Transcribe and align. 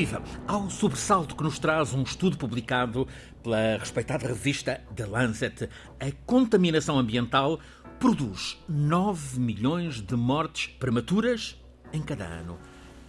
Viva! 0.00 0.22
Ao 0.48 0.70
sobressalto 0.70 1.36
que 1.36 1.42
nos 1.42 1.58
traz 1.58 1.92
um 1.92 2.02
estudo 2.02 2.38
publicado 2.38 3.06
pela 3.42 3.76
respeitada 3.76 4.26
revista 4.26 4.80
The 4.96 5.04
Lancet, 5.04 5.68
a 6.00 6.10
contaminação 6.24 6.98
ambiental 6.98 7.60
produz 7.98 8.56
9 8.66 9.38
milhões 9.38 10.00
de 10.00 10.16
mortes 10.16 10.68
prematuras 10.78 11.62
em 11.92 12.00
cada 12.00 12.24
ano. 12.24 12.58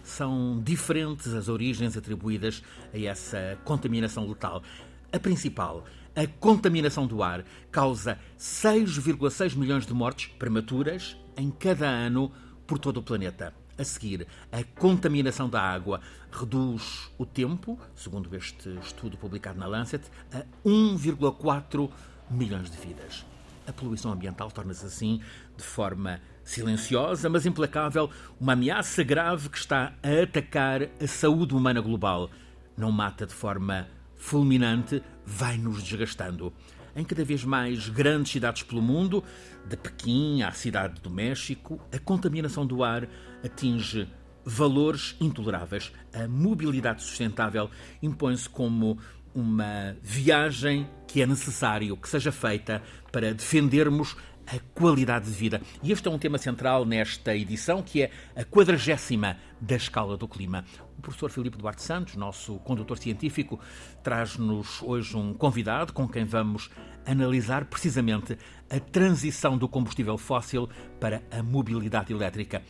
São 0.04 0.60
diferentes 0.62 1.32
as 1.32 1.48
origens 1.48 1.96
atribuídas 1.96 2.62
a 2.92 2.98
essa 2.98 3.58
contaminação 3.64 4.28
letal. 4.28 4.62
A 5.10 5.18
principal, 5.18 5.86
a 6.14 6.26
contaminação 6.26 7.06
do 7.06 7.22
ar, 7.22 7.42
causa 7.70 8.18
6,6 8.38 9.56
milhões 9.56 9.86
de 9.86 9.94
mortes 9.94 10.26
prematuras 10.38 11.16
em 11.38 11.50
cada 11.50 11.88
ano 11.88 12.30
por 12.66 12.78
todo 12.78 12.98
o 12.98 13.02
planeta. 13.02 13.54
A 13.78 13.84
seguir, 13.84 14.26
a 14.52 14.62
contaminação 14.78 15.48
da 15.48 15.62
água 15.62 16.02
reduz 16.32 17.10
o 17.18 17.26
tempo, 17.26 17.78
segundo 17.94 18.34
este 18.34 18.68
estudo 18.82 19.16
publicado 19.16 19.58
na 19.58 19.66
Lancet, 19.66 20.04
a 20.32 20.44
1,4 20.64 21.90
milhões 22.30 22.70
de 22.70 22.76
vidas. 22.76 23.24
A 23.66 23.72
poluição 23.72 24.12
ambiental 24.12 24.50
torna-se 24.50 24.84
assim, 24.84 25.20
de 25.56 25.62
forma 25.62 26.20
silenciosa, 26.42 27.28
mas 27.28 27.46
implacável, 27.46 28.10
uma 28.40 28.54
ameaça 28.54 29.04
grave 29.04 29.48
que 29.48 29.58
está 29.58 29.92
a 30.02 30.22
atacar 30.22 30.82
a 31.00 31.06
saúde 31.06 31.54
humana 31.54 31.80
global. 31.80 32.28
Não 32.76 32.90
mata 32.90 33.26
de 33.26 33.34
forma 33.34 33.86
fulminante, 34.16 35.02
vai 35.24 35.56
nos 35.56 35.82
desgastando 35.82 36.52
em 36.94 37.04
cada 37.04 37.24
vez 37.24 37.44
mais 37.44 37.88
grandes 37.88 38.32
cidades 38.32 38.62
pelo 38.62 38.82
mundo, 38.82 39.24
de 39.66 39.76
Pequim 39.76 40.42
à 40.42 40.52
cidade 40.52 41.00
do 41.00 41.10
México, 41.10 41.80
a 41.92 41.98
contaminação 41.98 42.66
do 42.66 42.84
ar 42.84 43.08
atinge 43.44 44.08
valores 44.44 45.16
intoleráveis. 45.20 45.92
A 46.12 46.26
mobilidade 46.28 47.02
sustentável 47.02 47.70
impõe-se 48.02 48.48
como 48.48 48.98
uma 49.34 49.96
viagem 50.02 50.88
que 51.06 51.22
é 51.22 51.26
necessário 51.26 51.96
que 51.96 52.08
seja 52.08 52.30
feita 52.30 52.82
para 53.10 53.32
defendermos 53.32 54.16
a 54.46 54.58
qualidade 54.74 55.26
de 55.26 55.32
vida. 55.32 55.60
E 55.82 55.92
este 55.92 56.08
é 56.08 56.10
um 56.10 56.18
tema 56.18 56.36
central 56.36 56.84
nesta 56.84 57.34
edição, 57.34 57.82
que 57.82 58.02
é 58.02 58.10
a 58.34 58.44
quadragésima 58.44 59.36
da 59.60 59.76
escala 59.76 60.16
do 60.16 60.26
clima. 60.26 60.64
O 60.98 61.02
professor 61.02 61.30
Filipe 61.30 61.56
Duarte 61.56 61.82
Santos, 61.82 62.16
nosso 62.16 62.56
condutor 62.58 62.98
científico, 62.98 63.60
traz-nos 64.02 64.82
hoje 64.82 65.16
um 65.16 65.32
convidado 65.32 65.92
com 65.92 66.08
quem 66.08 66.24
vamos 66.24 66.70
analisar 67.06 67.64
precisamente 67.64 68.36
a 68.70 68.78
transição 68.78 69.56
do 69.56 69.68
combustível 69.68 70.18
fóssil 70.18 70.68
para 71.00 71.22
a 71.30 71.42
mobilidade 71.42 72.12
elétrica 72.12 72.62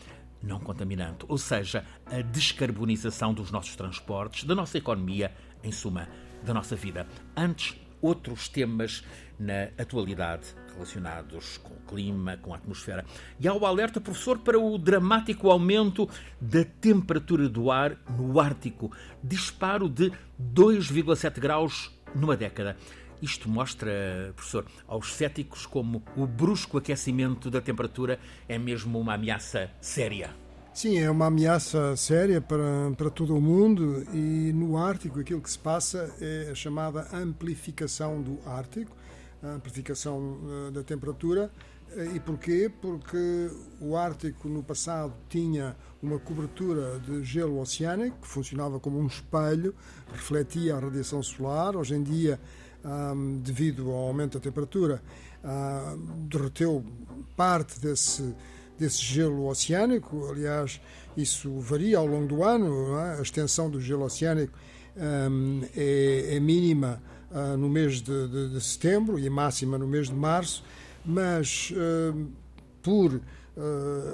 não 0.42 0.58
contaminante, 0.58 1.24
ou 1.28 1.38
seja, 1.38 1.84
a 2.06 2.20
descarbonização 2.20 3.32
dos 3.32 3.50
nossos 3.50 3.76
transportes, 3.76 4.44
da 4.44 4.54
nossa 4.54 4.78
economia, 4.78 5.32
em 5.62 5.70
suma, 5.70 6.08
da 6.42 6.52
nossa 6.52 6.74
vida. 6.74 7.06
Antes, 7.36 7.76
outros 8.00 8.48
temas 8.48 9.04
na 9.38 9.68
atualidade 9.78 10.54
relacionados 10.72 11.58
com 11.58 11.74
o 11.74 11.80
clima, 11.86 12.36
com 12.38 12.52
a 12.52 12.56
atmosfera. 12.56 13.04
E 13.38 13.46
há 13.46 13.54
o 13.54 13.64
alerta, 13.64 14.00
professor, 14.00 14.38
para 14.38 14.58
o 14.58 14.76
dramático 14.78 15.50
aumento 15.50 16.08
da 16.40 16.64
temperatura 16.64 17.48
do 17.48 17.70
ar 17.70 17.96
no 18.18 18.40
Ártico, 18.40 18.90
disparo 19.22 19.88
de 19.88 20.10
2,7 20.40 21.38
graus 21.38 21.90
numa 22.14 22.36
década. 22.36 22.76
Isto 23.22 23.48
mostra, 23.48 24.32
professor, 24.34 24.66
aos 24.88 25.14
céticos 25.14 25.64
como 25.64 26.02
o 26.16 26.26
brusco 26.26 26.76
aquecimento 26.76 27.48
da 27.48 27.60
temperatura 27.60 28.18
é 28.48 28.58
mesmo 28.58 28.98
uma 28.98 29.14
ameaça 29.14 29.70
séria. 29.80 30.34
Sim, 30.74 30.98
é 30.98 31.08
uma 31.08 31.26
ameaça 31.26 31.94
séria 31.96 32.40
para, 32.40 32.90
para 32.96 33.10
todo 33.10 33.36
o 33.36 33.40
mundo 33.40 34.04
e 34.12 34.52
no 34.52 34.76
Ártico 34.76 35.20
aquilo 35.20 35.40
que 35.40 35.50
se 35.50 35.58
passa 35.58 36.12
é 36.20 36.48
a 36.50 36.54
chamada 36.54 37.06
amplificação 37.12 38.20
do 38.20 38.38
Ártico, 38.44 38.96
a 39.42 39.50
amplificação 39.50 40.40
eh, 40.68 40.70
da 40.72 40.82
temperatura. 40.82 41.50
E 42.14 42.18
porquê? 42.18 42.72
Porque 42.80 43.50
o 43.78 43.94
Ártico 43.94 44.48
no 44.48 44.62
passado 44.62 45.12
tinha 45.28 45.76
uma 46.02 46.18
cobertura 46.18 46.98
de 47.00 47.22
gelo 47.22 47.60
oceânico 47.60 48.22
que 48.22 48.26
funcionava 48.26 48.80
como 48.80 48.98
um 48.98 49.06
espelho, 49.06 49.74
refletia 50.10 50.74
a 50.74 50.80
radiação 50.80 51.22
solar. 51.22 51.76
Hoje 51.76 51.94
em 51.94 52.02
dia, 52.02 52.40
devido 53.42 53.90
ao 53.90 54.08
aumento 54.08 54.38
da 54.38 54.40
temperatura, 54.40 55.02
derreteu 56.28 56.84
parte 57.36 57.78
desse 57.80 58.34
desse 58.78 59.02
gelo 59.02 59.46
oceânico. 59.46 60.28
Aliás, 60.28 60.80
isso 61.16 61.58
varia 61.60 61.98
ao 61.98 62.06
longo 62.06 62.26
do 62.26 62.42
ano. 62.42 62.96
É? 62.98 63.18
A 63.18 63.22
extensão 63.22 63.70
do 63.70 63.80
gelo 63.80 64.04
oceânico 64.04 64.58
um, 64.96 65.62
é, 65.76 66.36
é, 66.36 66.40
mínima 66.40 67.02
uh, 67.30 67.56
no 67.56 67.68
mês 67.68 68.02
de, 68.02 68.28
de, 68.28 68.50
de, 68.50 68.60
setembro 68.60 69.18
e 69.18 69.28
máxima 69.30 69.78
no 69.78 69.86
mês 69.86 70.08
de 70.08 70.14
março, 70.14 70.64
mas 71.04 71.72
uh, 71.72 72.26
por 72.82 73.14
uh, 73.14 73.22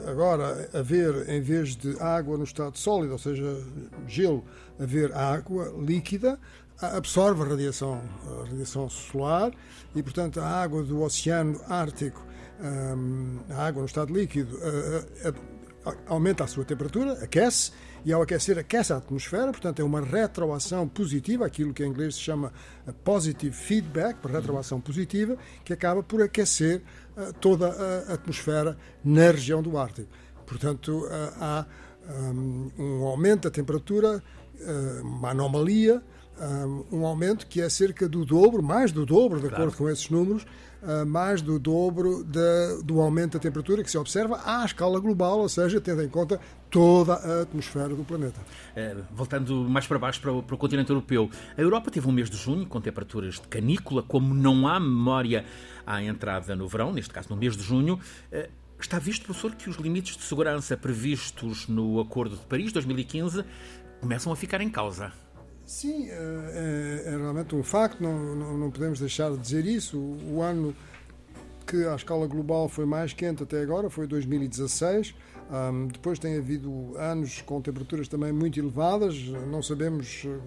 agora 0.09 0.71
haver, 0.73 1.29
em 1.29 1.41
vez 1.41 1.75
de 1.75 1.99
água 2.01 2.39
no 2.39 2.45
estado 2.45 2.79
sólido, 2.79 3.13
ou 3.13 3.19
seja, 3.19 3.61
gelo, 4.07 4.45
haver 4.79 5.13
água 5.13 5.75
líquida, 5.79 6.39
absorve 6.81 7.43
a 7.43 7.47
radiação, 7.47 8.03
a 8.27 8.49
radiação 8.49 8.89
solar 8.89 9.53
e, 9.95 10.03
portanto, 10.03 10.41
a 10.41 10.47
água 10.47 10.83
do 10.83 11.03
Oceano 11.03 11.61
Ártico 11.69 12.27
a 13.51 13.67
água 13.67 13.81
no 13.81 13.87
estado 13.87 14.13
líquido 14.13 14.59
aumenta 16.07 16.45
a 16.45 16.47
sua 16.47 16.65
temperatura, 16.65 17.13
aquece, 17.23 17.73
e 18.05 18.13
ao 18.13 18.21
aquecer 18.23 18.59
aquece 18.59 18.93
a 18.93 18.97
atmosfera, 18.97 19.51
portanto 19.51 19.81
é 19.81 19.85
uma 19.85 20.01
retroação 20.01 20.89
positiva, 20.89 21.47
aquilo 21.47 21.73
que 21.73 21.85
em 21.85 21.89
inglês 21.89 22.17
se 22.17 22.21
chama 22.21 22.53
positive 23.05 23.55
feedback, 23.55 24.17
retroação 24.27 24.81
positiva, 24.81 25.37
que 25.65 25.73
acaba 25.73 26.03
por 26.03 26.21
aquecer 26.23 26.83
toda 27.41 27.69
a 28.09 28.15
atmosfera 28.15 28.77
na 29.05 29.31
região 29.31 29.63
do 29.63 29.79
Ártico. 29.79 30.09
Portanto, 30.47 31.07
há 31.41 31.65
um 32.79 33.05
aumento 33.05 33.45
da 33.45 33.51
temperatura, 33.51 34.23
uma 35.03 35.31
anomalia, 35.31 36.03
um 36.93 37.05
aumento 37.07 37.47
que 37.47 37.61
é 37.61 37.69
cerca 37.69 38.09
do 38.09 38.25
dobro, 38.25 38.63
mais 38.63 38.93
do 38.93 39.05
dobro, 39.05 39.41
de 39.41 39.47
acordo 39.47 39.77
com 39.77 39.89
esses 39.89 40.09
números, 40.09 40.47
ah, 40.81 41.05
mais 41.05 41.43
do 41.43 41.59
dobro 41.59 42.23
de, 42.23 42.83
do 42.85 43.01
aumento 43.01 43.33
da 43.33 43.39
temperatura 43.41 43.83
que 43.83 43.91
se 43.91 43.99
observa 43.99 44.41
à 44.45 44.65
escala 44.65 45.01
global, 45.01 45.41
ou 45.41 45.49
seja, 45.49 45.81
tendo 45.81 46.03
em 46.03 46.09
conta 46.09 46.41
toda 46.71 47.15
a 47.15 47.43
atmosfera 47.43 47.89
do 47.89 48.05
planeta. 48.05 48.41
Uh, 48.77 49.03
voltando 49.11 49.69
mais 49.69 49.87
para 49.87 49.99
baixo, 49.99 50.21
para 50.21 50.33
o, 50.33 50.43
para 50.43 50.55
o, 50.55 50.59
continente 50.59 50.91
europeu, 50.91 51.31
a 51.57 51.61
Europa 51.61 51.91
teve 51.91 52.07
um 52.07 52.13
mês 52.13 52.31
de 52.31 52.37
junho 52.37 52.67
com 52.67 52.81
temperaturas 52.81 53.35
de 53.35 53.49
canícula, 53.49 54.03
como 54.03 54.33
não 54.35 54.69
há 54.69 54.79
memória 54.79 55.45
à 55.87 56.03
entrada 56.03 56.55
no 56.55 56.69
verão, 56.69 56.93
neste 56.93 57.13
caso 57.13 57.29
no 57.31 57.37
mês 57.37 57.57
de 57.57 57.63
junho. 57.63 57.99
Uh, 58.33 58.49
está 58.79 58.99
visto, 58.99 59.25
professor, 59.25 59.55
que 59.57 59.69
os 59.69 59.77
limites 59.77 60.17
de 60.17 60.23
segurança 60.23 60.77
previstos 60.77 61.67
no 61.67 61.99
Acordo 61.99 62.37
de 62.37 62.47
Paris 62.47 62.73
2015 62.73 63.45
começam 64.01 64.33
a 64.33 64.37
ficar 64.37 64.61
em 64.61 64.71
causa. 64.71 65.13
Sim, 65.69 66.09
é, 66.09 67.03
é, 67.05 67.11
realmente 67.11 67.55
um 67.55 67.63
facto, 67.63 68.03
não, 68.03 68.35
não, 68.35 68.57
não, 68.57 68.71
podemos 68.71 68.99
deixar 68.99 69.31
de 69.33 69.37
dizer 69.37 69.67
isso. 69.67 69.99
O 69.99 70.41
ano 70.41 70.75
que 71.67 71.85
a 71.85 71.95
escala 71.95 72.27
global 72.27 72.71
foi 72.71 72.87
mais 72.87 73.13
quente 73.13 73.43
até 73.43 73.61
agora 73.61 73.91
foi 73.91 74.07
2016. 74.07 75.15
Um, 75.51 75.89
depois 75.89 76.19
tem 76.19 76.39
havido 76.39 76.97
anos 76.97 77.43
com 77.43 77.61
temperaturas 77.61 78.09
também 78.09 78.33
muito 78.33 78.59
elevadas, 78.59 79.15
não 79.51 79.63
sabemos 79.63 80.25
eh, 80.25 80.39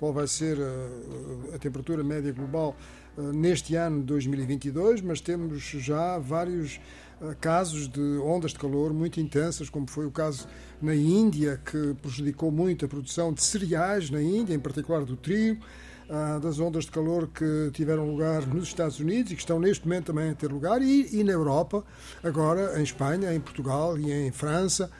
qual 0.00 0.10
vai 0.10 0.26
ser 0.26 0.56
a, 0.58 1.54
a 1.54 1.58
temperatura 1.58 2.02
média 2.02 2.32
global 2.32 2.74
neste 3.16 3.74
ano 3.74 4.00
de 4.00 4.06
2022, 4.06 5.02
mas 5.02 5.20
temos 5.20 5.62
já 5.62 6.18
vários 6.18 6.80
casos 7.40 7.88
de 7.88 8.18
ondas 8.18 8.52
de 8.52 8.58
calor 8.58 8.92
muito 8.92 9.20
intensas, 9.20 9.70
como 9.70 9.86
foi 9.88 10.06
o 10.06 10.10
caso 10.10 10.46
na 10.80 10.94
Índia, 10.94 11.60
que 11.64 11.94
prejudicou 12.00 12.50
muito 12.50 12.84
a 12.84 12.88
produção 12.88 13.32
de 13.32 13.42
cereais 13.42 14.10
na 14.10 14.20
Índia, 14.20 14.54
em 14.54 14.58
particular 14.58 15.04
do 15.04 15.16
trigo, 15.16 15.64
das 16.42 16.58
ondas 16.58 16.84
de 16.84 16.90
calor 16.90 17.28
que 17.28 17.70
tiveram 17.72 18.10
lugar 18.10 18.46
nos 18.46 18.68
Estados 18.68 18.98
Unidos 19.00 19.32
e 19.32 19.34
que 19.34 19.40
estão 19.40 19.58
neste 19.58 19.86
momento 19.86 20.06
também 20.06 20.30
a 20.30 20.34
ter 20.34 20.50
lugar, 20.52 20.82
e, 20.82 21.08
e 21.16 21.24
na 21.24 21.32
Europa, 21.32 21.84
agora 22.22 22.78
em 22.78 22.82
Espanha, 22.82 23.32
em 23.32 23.40
Portugal 23.40 23.96
e 23.98 24.12
em 24.12 24.30
França, 24.30 24.90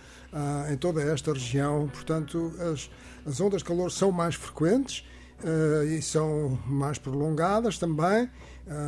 em 0.73 0.77
toda 0.77 1.03
esta 1.03 1.33
região. 1.33 1.89
Portanto, 1.89 2.53
as, 2.73 2.89
as 3.27 3.41
ondas 3.41 3.59
de 3.59 3.65
calor 3.65 3.91
são 3.91 4.11
mais 4.11 4.35
frequentes 4.35 5.05
ah, 5.45 5.85
e 5.85 6.01
são 6.01 6.59
mais 6.67 6.99
prolongadas 6.99 7.79
também, 7.79 8.31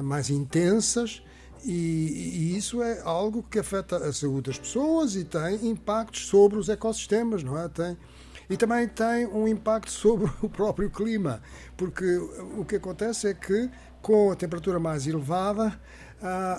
mais 0.03 0.31
intensas 0.31 1.23
e, 1.65 2.53
e, 2.53 2.57
isso 2.57 2.83
é 2.83 3.01
algo 3.03 3.43
que 3.43 3.59
afeta 3.59 3.97
a 3.97 4.13
saúde 4.13 4.51
das 4.51 4.59
pessoas 4.59 5.17
e 5.17 5.25
tem 5.25 5.69
impactos 5.69 6.27
sobre 6.27 6.59
os 6.59 6.69
ecossistemas, 6.69 7.43
não 7.43 7.59
é? 7.59 7.69
Tem, 7.69 7.97
e 8.49 8.57
também 8.57 8.87
tem 8.87 9.27
um 9.27 9.49
impacto 9.49 9.91
sobre 9.93 10.31
o 10.43 10.49
próprio 10.49 10.91
clima, 10.91 11.43
porque 11.77 12.17
o 12.57 12.65
que 12.65 12.77
acontece 12.77 13.29
é 13.29 13.35
que 13.35 13.71
com 14.03 14.31
a 14.31 14.37
temperatura 14.37 14.79
mais 14.79 15.07
elevada 15.07 15.79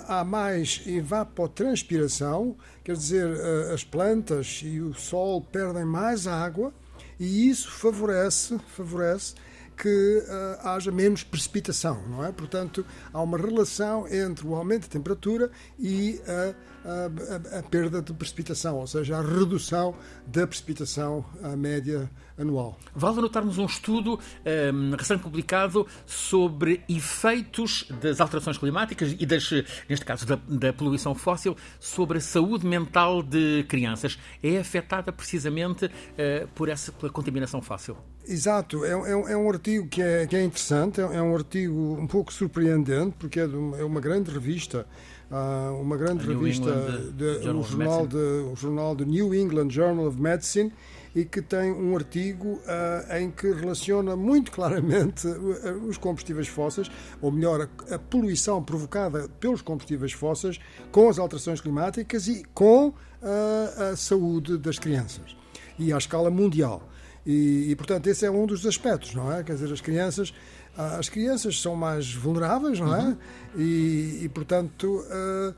há 0.08 0.24
mais 0.24 0.82
evapotranspiração, 0.86 2.56
quer 2.84 2.94
dizer, 2.94 3.28
as 3.72 3.82
plantas 3.82 4.60
e 4.64 4.80
o 4.80 4.94
sol 4.94 5.40
perdem 5.40 5.84
mais 5.84 6.26
água 6.26 6.72
E 7.18 7.48
isso 7.48 7.70
favorece, 7.70 8.58
favorece 8.68 9.34
que 9.76 10.24
uh, 10.26 10.68
haja 10.68 10.90
menos 10.90 11.22
precipitação, 11.22 12.00
não 12.08 12.24
é? 12.24 12.32
Portanto, 12.32 12.84
há 13.12 13.20
uma 13.20 13.36
relação 13.36 14.08
entre 14.08 14.46
o 14.46 14.54
aumento 14.54 14.82
de 14.82 14.88
temperatura 14.90 15.50
e 15.78 16.20
a, 16.26 16.54
a, 16.86 17.56
a, 17.56 17.58
a 17.58 17.62
perda 17.62 18.00
de 18.00 18.12
precipitação, 18.12 18.76
ou 18.76 18.86
seja, 18.86 19.18
a 19.18 19.22
redução 19.22 19.94
da 20.26 20.46
precipitação 20.46 21.24
média 21.58 22.10
anual. 22.38 22.78
Vale 22.94 23.18
anotarmos 23.18 23.58
um 23.58 23.66
estudo 23.66 24.18
um, 24.74 24.96
recente 24.96 25.22
publicado 25.22 25.86
sobre 26.06 26.82
efeitos 26.88 27.88
das 28.00 28.20
alterações 28.20 28.58
climáticas 28.58 29.14
e, 29.18 29.26
das, 29.26 29.50
neste 29.88 30.04
caso, 30.04 30.26
da, 30.26 30.38
da, 30.48 30.72
poluição 30.72 31.14
fóssil 31.14 31.56
sobre 31.80 32.18
a 32.18 32.20
saúde 32.20 32.66
mental 32.66 33.22
de 33.22 33.64
crianças. 33.68 34.18
É 34.42 34.58
afetada 34.58 35.12
precisamente 35.12 35.86
uh, 35.86 36.48
por 36.54 36.68
essa 36.68 36.92
pela 36.92 37.10
contaminação 37.10 37.62
fóssil. 37.62 37.96
Exato, 38.28 38.84
é, 38.84 38.90
é, 38.90 39.32
é 39.32 39.36
um 39.36 39.48
artigo 39.48 39.86
que 39.86 40.02
é, 40.02 40.26
que 40.26 40.34
é 40.34 40.42
interessante, 40.42 41.00
é, 41.00 41.04
é, 41.04 41.22
um 41.22 41.34
artigo 41.34 41.96
um 41.98 42.08
pouco 42.08 42.32
surpreendente, 42.32 43.14
porque 43.18 43.38
é, 43.38 43.46
uma, 43.46 43.78
é 43.78 43.84
uma 43.84 44.00
grande 44.00 44.30
revista. 44.30 44.86
Uh, 45.28 45.80
uma 45.80 45.96
grande 45.96 46.24
a 46.24 46.28
revista, 46.28 46.70
de, 47.12 47.48
o, 47.48 47.62
jornal 47.64 48.06
de, 48.06 48.16
o 48.16 48.54
jornal 48.54 48.94
de 48.94 49.04
New 49.04 49.34
England 49.34 49.70
Journal 49.70 50.06
of 50.06 50.20
Medicine, 50.20 50.72
e 51.16 51.24
que 51.24 51.40
tem 51.40 51.72
um 51.72 51.96
artigo 51.96 52.60
uh, 52.60 53.16
em 53.18 53.30
que 53.30 53.50
relaciona 53.50 54.14
muito 54.14 54.52
claramente 54.52 55.26
uh, 55.26 55.88
os 55.88 55.96
combustíveis 55.96 56.46
fósseis, 56.46 56.90
ou 57.22 57.32
melhor, 57.32 57.62
a, 57.62 57.94
a, 57.94 57.98
poluição 57.98 58.62
provocada 58.62 59.26
pelos 59.40 59.62
combustíveis 59.62 60.12
fósseis 60.12 60.60
com 60.92 61.08
as 61.08 61.18
alterações 61.18 61.60
climáticas 61.60 62.28
e 62.28 62.44
com 62.52 62.88
uh, 62.88 62.94
a 63.92 63.96
saúde 63.96 64.58
das 64.58 64.78
crianças. 64.78 65.34
E 65.78 65.90
à 65.90 65.96
escala 65.96 66.30
mundial. 66.30 66.86
E, 67.26 67.70
e, 67.70 67.76
portanto, 67.76 68.06
esse 68.06 68.24
é 68.24 68.30
um 68.30 68.46
dos 68.46 68.64
aspectos, 68.64 69.14
não 69.14 69.32
é? 69.32 69.42
Quer 69.42 69.54
dizer, 69.54 69.72
as 69.72 69.80
crianças, 69.80 70.32
as 70.76 71.08
crianças 71.08 71.60
são 71.60 71.74
mais 71.74 72.12
vulneráveis, 72.12 72.78
não 72.78 72.94
é? 72.94 73.04
Uhum. 73.04 73.16
E, 73.56 74.20
e, 74.24 74.28
portanto, 74.28 75.04
uh, 75.06 75.54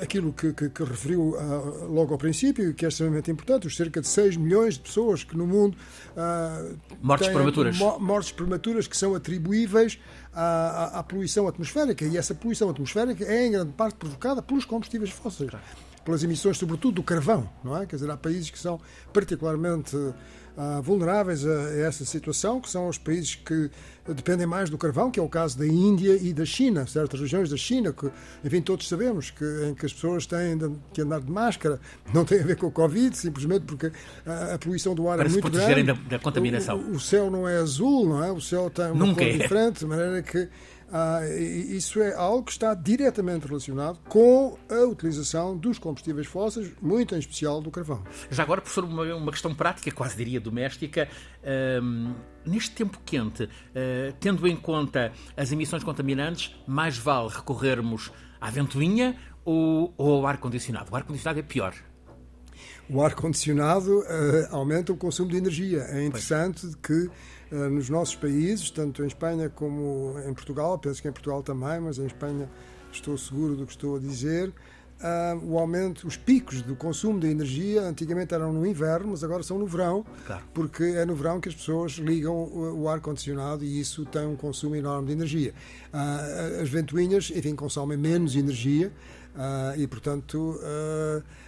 aquilo 0.00 0.32
que, 0.32 0.52
que, 0.52 0.68
que 0.68 0.84
referiu 0.84 1.30
uh, 1.30 1.86
logo 1.90 2.12
ao 2.12 2.18
princípio, 2.18 2.74
que 2.74 2.84
é 2.84 2.88
extremamente 2.88 3.30
importante, 3.30 3.66
os 3.66 3.76
cerca 3.76 4.00
de 4.00 4.08
6 4.08 4.36
milhões 4.36 4.74
de 4.74 4.80
pessoas 4.80 5.24
que 5.24 5.36
no 5.36 5.46
mundo 5.46 5.76
uh, 6.16 6.76
mortes 7.00 7.28
prematuras. 7.28 7.78
Mo 7.78 7.98
mortes 7.98 8.32
prematuras 8.32 8.86
que 8.86 8.96
são 8.96 9.14
atribuíveis 9.14 9.98
à, 10.32 10.42
à, 10.42 10.98
à, 10.98 11.02
poluição 11.02 11.48
atmosférica 11.48 12.04
e 12.04 12.16
essa 12.16 12.34
poluição 12.34 12.68
atmosférica 12.68 13.24
é 13.24 13.46
em 13.46 13.52
grande 13.52 13.72
parte 13.72 13.96
provocada 13.96 14.42
pelos 14.42 14.64
combustíveis 14.64 15.10
fósseis, 15.10 15.50
claro. 15.50 15.64
Pelas 16.04 16.22
emissões 16.22 16.58
sobretudo 16.58 16.96
do 16.96 17.02
carvão, 17.02 17.48
não 17.62 17.76
é? 17.76 17.86
Quer 17.86 17.96
dizer, 17.96 18.10
há 18.10 18.16
países 18.16 18.50
que 18.50 18.58
são 18.58 18.80
particularmente 19.12 19.96
uh, 19.96 20.82
vulneráveis 20.82 21.46
a, 21.46 21.50
a 21.50 21.78
essa 21.80 22.04
situação, 22.04 22.60
que 22.60 22.68
são 22.68 22.88
os 22.88 22.98
países 22.98 23.34
que 23.34 23.70
dependem 24.06 24.46
mais 24.46 24.68
do 24.68 24.76
carvão, 24.76 25.10
que 25.10 25.18
é 25.18 25.22
o 25.22 25.28
caso 25.28 25.58
da 25.58 25.66
Índia 25.66 26.16
e 26.20 26.32
da 26.32 26.44
China, 26.44 26.86
certas 26.86 27.20
regiões 27.20 27.48
da 27.48 27.56
China, 27.56 27.92
que, 27.92 28.10
enfim, 28.44 28.60
todos 28.60 28.86
sabemos 28.86 29.30
que, 29.30 29.44
em 29.68 29.74
que 29.74 29.86
as 29.86 29.92
pessoas 29.92 30.26
têm 30.26 30.58
de, 30.58 30.70
que 30.92 31.00
andar 31.00 31.20
de 31.20 31.30
máscara, 31.30 31.80
não 32.12 32.24
tem 32.24 32.40
a 32.40 32.44
ver 32.44 32.56
com 32.56 32.66
o 32.66 32.70
Covid, 32.70 33.16
simplesmente 33.16 33.62
porque 33.62 33.90
a, 34.26 34.54
a 34.54 34.58
poluição 34.58 34.94
do 34.94 35.08
ar 35.08 35.16
Para 35.16 35.28
é 35.28 35.30
muito 35.30 35.50
grande. 35.50 35.82
Da, 35.84 35.92
da 35.94 36.18
contaminação. 36.18 36.78
O, 36.78 36.92
o, 36.92 37.00
céu 37.00 37.30
não 37.30 37.48
é 37.48 37.56
azul, 37.56 38.08
não 38.08 38.24
é? 38.24 38.30
O 38.30 38.40
céu 38.40 38.68
tem 38.68 38.86
uma 38.86 39.06
Nunca 39.06 39.24
cor 39.24 39.28
é. 39.28 39.38
diferente, 39.38 39.78
de 39.80 39.86
maneira 39.86 40.22
que 40.22 40.48
ah, 40.92 41.20
isso 41.28 42.00
é 42.00 42.14
algo 42.14 42.44
que 42.44 42.52
está 42.52 42.74
diretamente 42.74 43.46
relacionado 43.46 43.98
com 44.08 44.56
a 44.68 44.84
utilização 44.84 45.56
dos 45.56 45.78
combustíveis 45.78 46.26
fósseis, 46.26 46.72
muito 46.80 47.14
em 47.14 47.18
especial 47.18 47.60
do 47.60 47.70
carvão. 47.70 48.02
Já 48.30 48.42
agora, 48.42 48.60
professor, 48.60 48.84
uma, 48.84 49.02
uma 49.14 49.32
questão 49.32 49.54
prática, 49.54 49.90
quase 49.90 50.16
diria 50.16 50.40
doméstica. 50.40 51.08
Neste 52.44 52.72
tempo 52.72 53.00
quente, 53.04 53.44
uh, 53.44 53.48
tendo 54.20 54.46
em 54.46 54.56
conta 54.56 55.12
as 55.36 55.50
emissões 55.50 55.82
contaminantes, 55.82 56.54
mais 56.66 56.98
vale 56.98 57.28
recorrermos 57.28 58.12
à 58.40 58.50
ventoinha 58.50 59.16
ou, 59.44 59.94
ou 59.96 60.18
ao 60.18 60.26
ar-condicionado? 60.26 60.92
O 60.92 60.96
ar-condicionado 60.96 61.40
é 61.40 61.42
pior. 61.42 61.74
O 62.88 63.02
ar-condicionado 63.02 64.00
uh, 64.00 64.04
aumenta 64.50 64.92
o 64.92 64.96
consumo 64.96 65.30
de 65.30 65.38
energia. 65.38 65.80
É 65.88 66.04
interessante 66.04 66.62
pois. 66.62 66.74
que 66.76 67.10
nos 67.50 67.88
nossos 67.88 68.16
países, 68.16 68.70
tanto 68.70 69.02
em 69.02 69.06
Espanha 69.06 69.48
como 69.48 70.14
em 70.26 70.34
Portugal, 70.34 70.78
penso 70.78 71.00
que 71.00 71.08
em 71.08 71.12
Portugal 71.12 71.42
também, 71.42 71.80
mas 71.80 71.98
em 71.98 72.06
Espanha 72.06 72.48
estou 72.92 73.16
seguro 73.16 73.56
do 73.56 73.66
que 73.66 73.72
estou 73.72 73.96
a 73.96 73.98
dizer. 73.98 74.52
Uh, 75.00 75.52
o 75.52 75.58
aumento, 75.58 76.06
os 76.06 76.16
picos 76.16 76.62
do 76.62 76.74
consumo 76.76 77.20
de 77.20 77.26
energia 77.26 77.82
antigamente 77.82 78.32
eram 78.32 78.52
no 78.52 78.64
inverno, 78.64 79.08
mas 79.10 79.22
agora 79.22 79.42
são 79.42 79.58
no 79.58 79.66
verão, 79.66 80.06
claro. 80.24 80.42
porque 80.54 80.82
é 80.82 81.04
no 81.04 81.14
verão 81.14 81.40
que 81.40 81.48
as 81.48 81.54
pessoas 81.54 81.92
ligam 81.92 82.32
o, 82.32 82.82
o 82.82 82.88
ar-condicionado 82.88 83.64
e 83.64 83.80
isso 83.80 84.06
tem 84.06 84.24
um 84.24 84.36
consumo 84.36 84.76
enorme 84.76 85.08
de 85.08 85.12
energia. 85.12 85.52
Uh, 85.92 86.62
as 86.62 86.68
ventoinhas, 86.70 87.30
enfim, 87.34 87.54
consomem 87.54 87.98
menos 87.98 88.34
energia 88.34 88.90
uh, 89.34 89.78
e, 89.78 89.86
portanto 89.86 90.58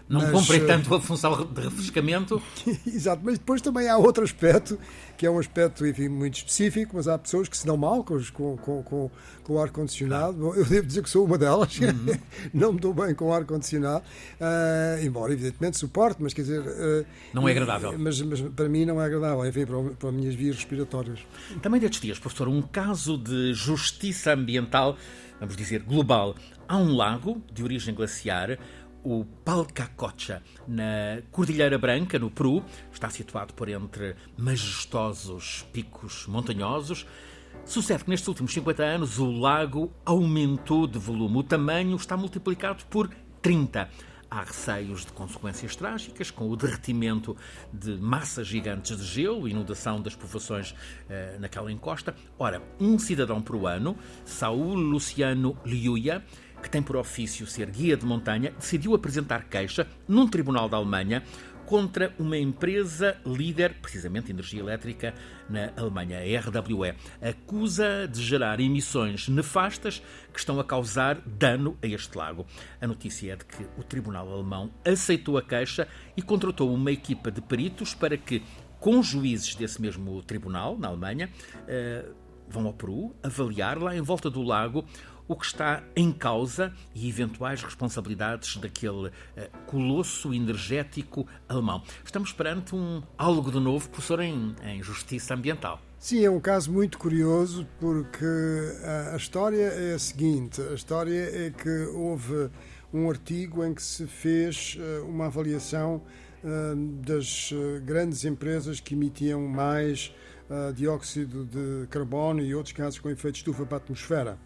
não 0.09 0.21
mas, 0.21 0.31
cumpre 0.31 0.59
eh, 0.59 0.65
tanto 0.67 0.95
a 0.95 1.01
função 1.01 1.45
de 1.45 1.61
refrescamento. 1.61 2.41
Exato, 2.87 3.23
mas 3.25 3.39
depois 3.39 3.61
também 3.61 3.89
há 3.89 3.97
outro 3.97 4.23
aspecto, 4.23 4.79
que 5.17 5.27
é 5.27 5.31
um 5.31 5.39
aspecto 5.39 5.85
enfim, 5.85 6.09
muito 6.09 6.37
específico, 6.37 6.97
mas 6.97 7.09
há 7.09 7.19
pessoas 7.19 7.49
que 7.49 7.57
se 7.57 7.67
dão 7.67 7.77
mal 7.77 8.05
com, 8.05 8.23
com, 8.33 8.57
com, 8.57 9.11
com 9.43 9.53
o 9.53 9.61
ar-condicionado. 9.61 10.39
Claro. 10.39 10.61
Eu 10.61 10.65
devo 10.65 10.87
dizer 10.87 11.03
que 11.03 11.11
sou 11.11 11.25
uma 11.25 11.37
delas, 11.37 11.77
uhum. 11.79 12.19
não 12.55 12.73
me 12.73 12.81
dou 12.81 12.95
bem 12.95 13.15
com 13.15 13.27
o 13.27 13.33
ar-condicionado, 13.33 14.05
uh, 14.41 15.05
embora 15.05 15.33
evidentemente 15.33 15.77
suporte, 15.77 16.23
mas 16.23 16.33
quer 16.33 16.43
dizer. 16.43 16.61
Uh, 16.61 17.05
não 17.35 17.49
é 17.49 17.51
agradável. 17.51 17.99
Mas, 17.99 18.21
mas, 18.23 18.41
para 18.41 18.69
mim 18.69 18.85
não 18.85 19.03
é 19.03 19.07
agradável, 19.07 19.45
enfim, 19.45 19.67
para, 19.67 19.83
para 19.97 20.09
as 20.09 20.15
minhas 20.15 20.35
vias 20.37 20.55
respiratórias. 20.55 21.19
Também 21.61 21.81
destes 21.81 22.01
dias, 22.01 22.19
professor, 22.19 22.47
um 22.47 22.63
caso 22.63 23.19
de 23.19 23.53
justiça 23.55 24.33
ambiental, 24.35 24.97
vamos 25.41 25.57
dizer 25.57 25.83
global. 25.83 26.37
Há 26.69 26.79
um 26.79 26.95
lago 26.97 27.43
de 27.53 27.63
origem 27.63 27.95
glaciar 27.95 28.59
o 29.07 29.25
Palcacocha, 29.45 30.43
na 30.67 31.23
Cordilheira 31.31 31.79
Branca, 31.79 32.19
no 32.19 32.29
Peru. 32.29 32.65
Está 32.93 33.09
situado 33.09 33.55
por 33.55 33.69
entre 33.69 34.17
majestosos 34.37 35.65
picos 35.73 36.27
montanhosos. 36.27 37.07
Sucede 37.65 38.03
que 38.03 38.11
nestes 38.11 38.27
últimos 38.27 38.53
50 38.53 38.83
anos 38.83 39.19
o 39.21 39.31
lago 39.31 39.93
aumentou 40.05 40.89
de 40.89 40.99
volume. 40.99 41.39
O 41.39 41.43
tamanho 41.45 41.95
está 41.95 42.17
multiplicado 42.17 42.85
por 42.87 43.09
30. 43.41 43.89
Há 44.29 44.43
receios 44.43 45.07
de 45.07 45.13
consequências 45.13 45.77
trágicas, 45.77 46.33
com 46.33 46.51
o 46.51 46.57
derretimento 46.57 47.37
de 47.73 47.97
massas 47.97 48.49
gigantes 48.49 48.97
de 48.97 49.05
gelo, 49.05 49.49
inundação 49.49 50.03
das 50.03 50.17
povoações 50.17 50.75
eh, 51.09 51.37
naquela 51.39 51.71
encosta. 51.71 52.13
Ora, 52.37 52.61
um 52.81 52.99
cidadão 52.99 53.41
peruano, 53.41 53.97
Saúl 54.25 54.75
Luciano 54.75 55.57
Liuya, 55.65 56.25
que 56.67 56.71
tem 56.71 56.83
por 56.83 56.97
ofício 56.97 57.47
ser 57.47 57.71
guia 57.71 57.97
de 57.97 58.05
montanha, 58.05 58.51
decidiu 58.51 58.93
apresentar 58.93 59.45
queixa 59.45 59.87
num 60.09 60.27
tribunal 60.27 60.69
da 60.69 60.77
Alemanha 60.77 61.23
contra 61.65 62.13
uma 62.19 62.37
empresa 62.37 63.17
líder, 63.25 63.75
precisamente 63.81 64.27
de 64.27 64.33
energia 64.33 64.61
elétrica, 64.61 65.15
na 65.49 65.73
Alemanha, 65.77 66.19
a 66.19 66.41
RWE. 66.41 66.95
Acusa 67.23 68.09
de 68.09 68.21
gerar 68.21 68.59
emissões 68.59 69.29
nefastas 69.29 70.03
que 70.33 70.41
estão 70.41 70.59
a 70.59 70.65
causar 70.65 71.21
dano 71.25 71.79
a 71.81 71.87
este 71.87 72.19
lago. 72.19 72.45
A 72.81 72.87
notícia 72.89 73.33
é 73.33 73.37
de 73.37 73.45
que 73.45 73.65
o 73.79 73.85
tribunal 73.85 74.29
alemão 74.33 74.73
aceitou 74.85 75.39
a 75.39 75.43
queixa 75.43 75.87
e 76.17 76.23
contratou 76.23 76.75
uma 76.75 76.91
equipa 76.91 77.31
de 77.31 77.41
peritos 77.41 77.95
para 77.95 78.17
que, 78.17 78.43
com 78.81 79.01
juízes 79.05 79.55
desse 79.55 79.81
mesmo 79.81 80.21
tribunal, 80.25 80.77
na 80.77 80.89
Alemanha, 80.89 81.31
eh, 81.69 82.05
vão 82.49 82.67
ao 82.67 82.73
Peru 82.73 83.15
avaliar 83.23 83.79
lá 83.79 83.97
em 83.97 84.03
volta 84.03 84.29
do 84.29 84.43
lago 84.43 84.85
o 85.29 85.37
que 85.37 85.47
está 85.47 85.83
em 85.95 86.13
causa 86.13 86.73
e 86.95 87.09
eventuais 87.09 87.63
responsabilidades 87.63 88.57
daquele 88.57 89.09
uh, 89.09 89.13
colosso 89.67 90.33
energético 90.33 91.27
alemão. 91.49 91.83
Estamos 92.05 92.33
perante 92.33 92.75
um 92.75 93.03
algo 93.19 93.51
de 93.51 93.61
novo, 93.61 93.89
professor, 93.89 94.21
em, 94.21 94.55
em 94.65 94.83
justiça 94.83 95.35
ambiental. 95.35 95.81
Sim, 95.99 96.25
é 96.25 96.31
um 96.31 96.41
caso 96.41 96.71
muito 96.71 96.99
curioso 96.99 97.67
porque 97.81 98.25
a, 98.85 99.15
a 99.15 99.17
história 99.17 99.65
é 99.65 99.95
a 99.95 99.99
seguinte: 99.99 100.61
a 100.61 100.75
história 100.75 101.47
é 101.47 101.51
que 101.51 101.87
houve 101.95 102.51
um 102.93 103.11
artigo 103.11 103.65
em 103.65 103.75
que 103.75 103.83
se 103.83 104.07
fez 104.07 104.77
uh, 104.79 105.07
uma 105.07 105.27
avaliação 105.27 106.03
das 107.03 107.51
grandes 107.85 108.25
empresas 108.25 108.79
que 108.79 108.95
emitiam 108.95 109.49
mais 109.49 110.15
dióxido 110.77 111.45
de 111.45 111.89
carbono 111.89 112.41
e 112.41 112.55
outros 112.55 112.73
gases 112.73 113.01
com 113.01 113.11
efeito 113.11 113.37
estufa 113.37 113.67
para 113.67 113.79
a 113.79 113.81
atmosfera. 113.81 114.39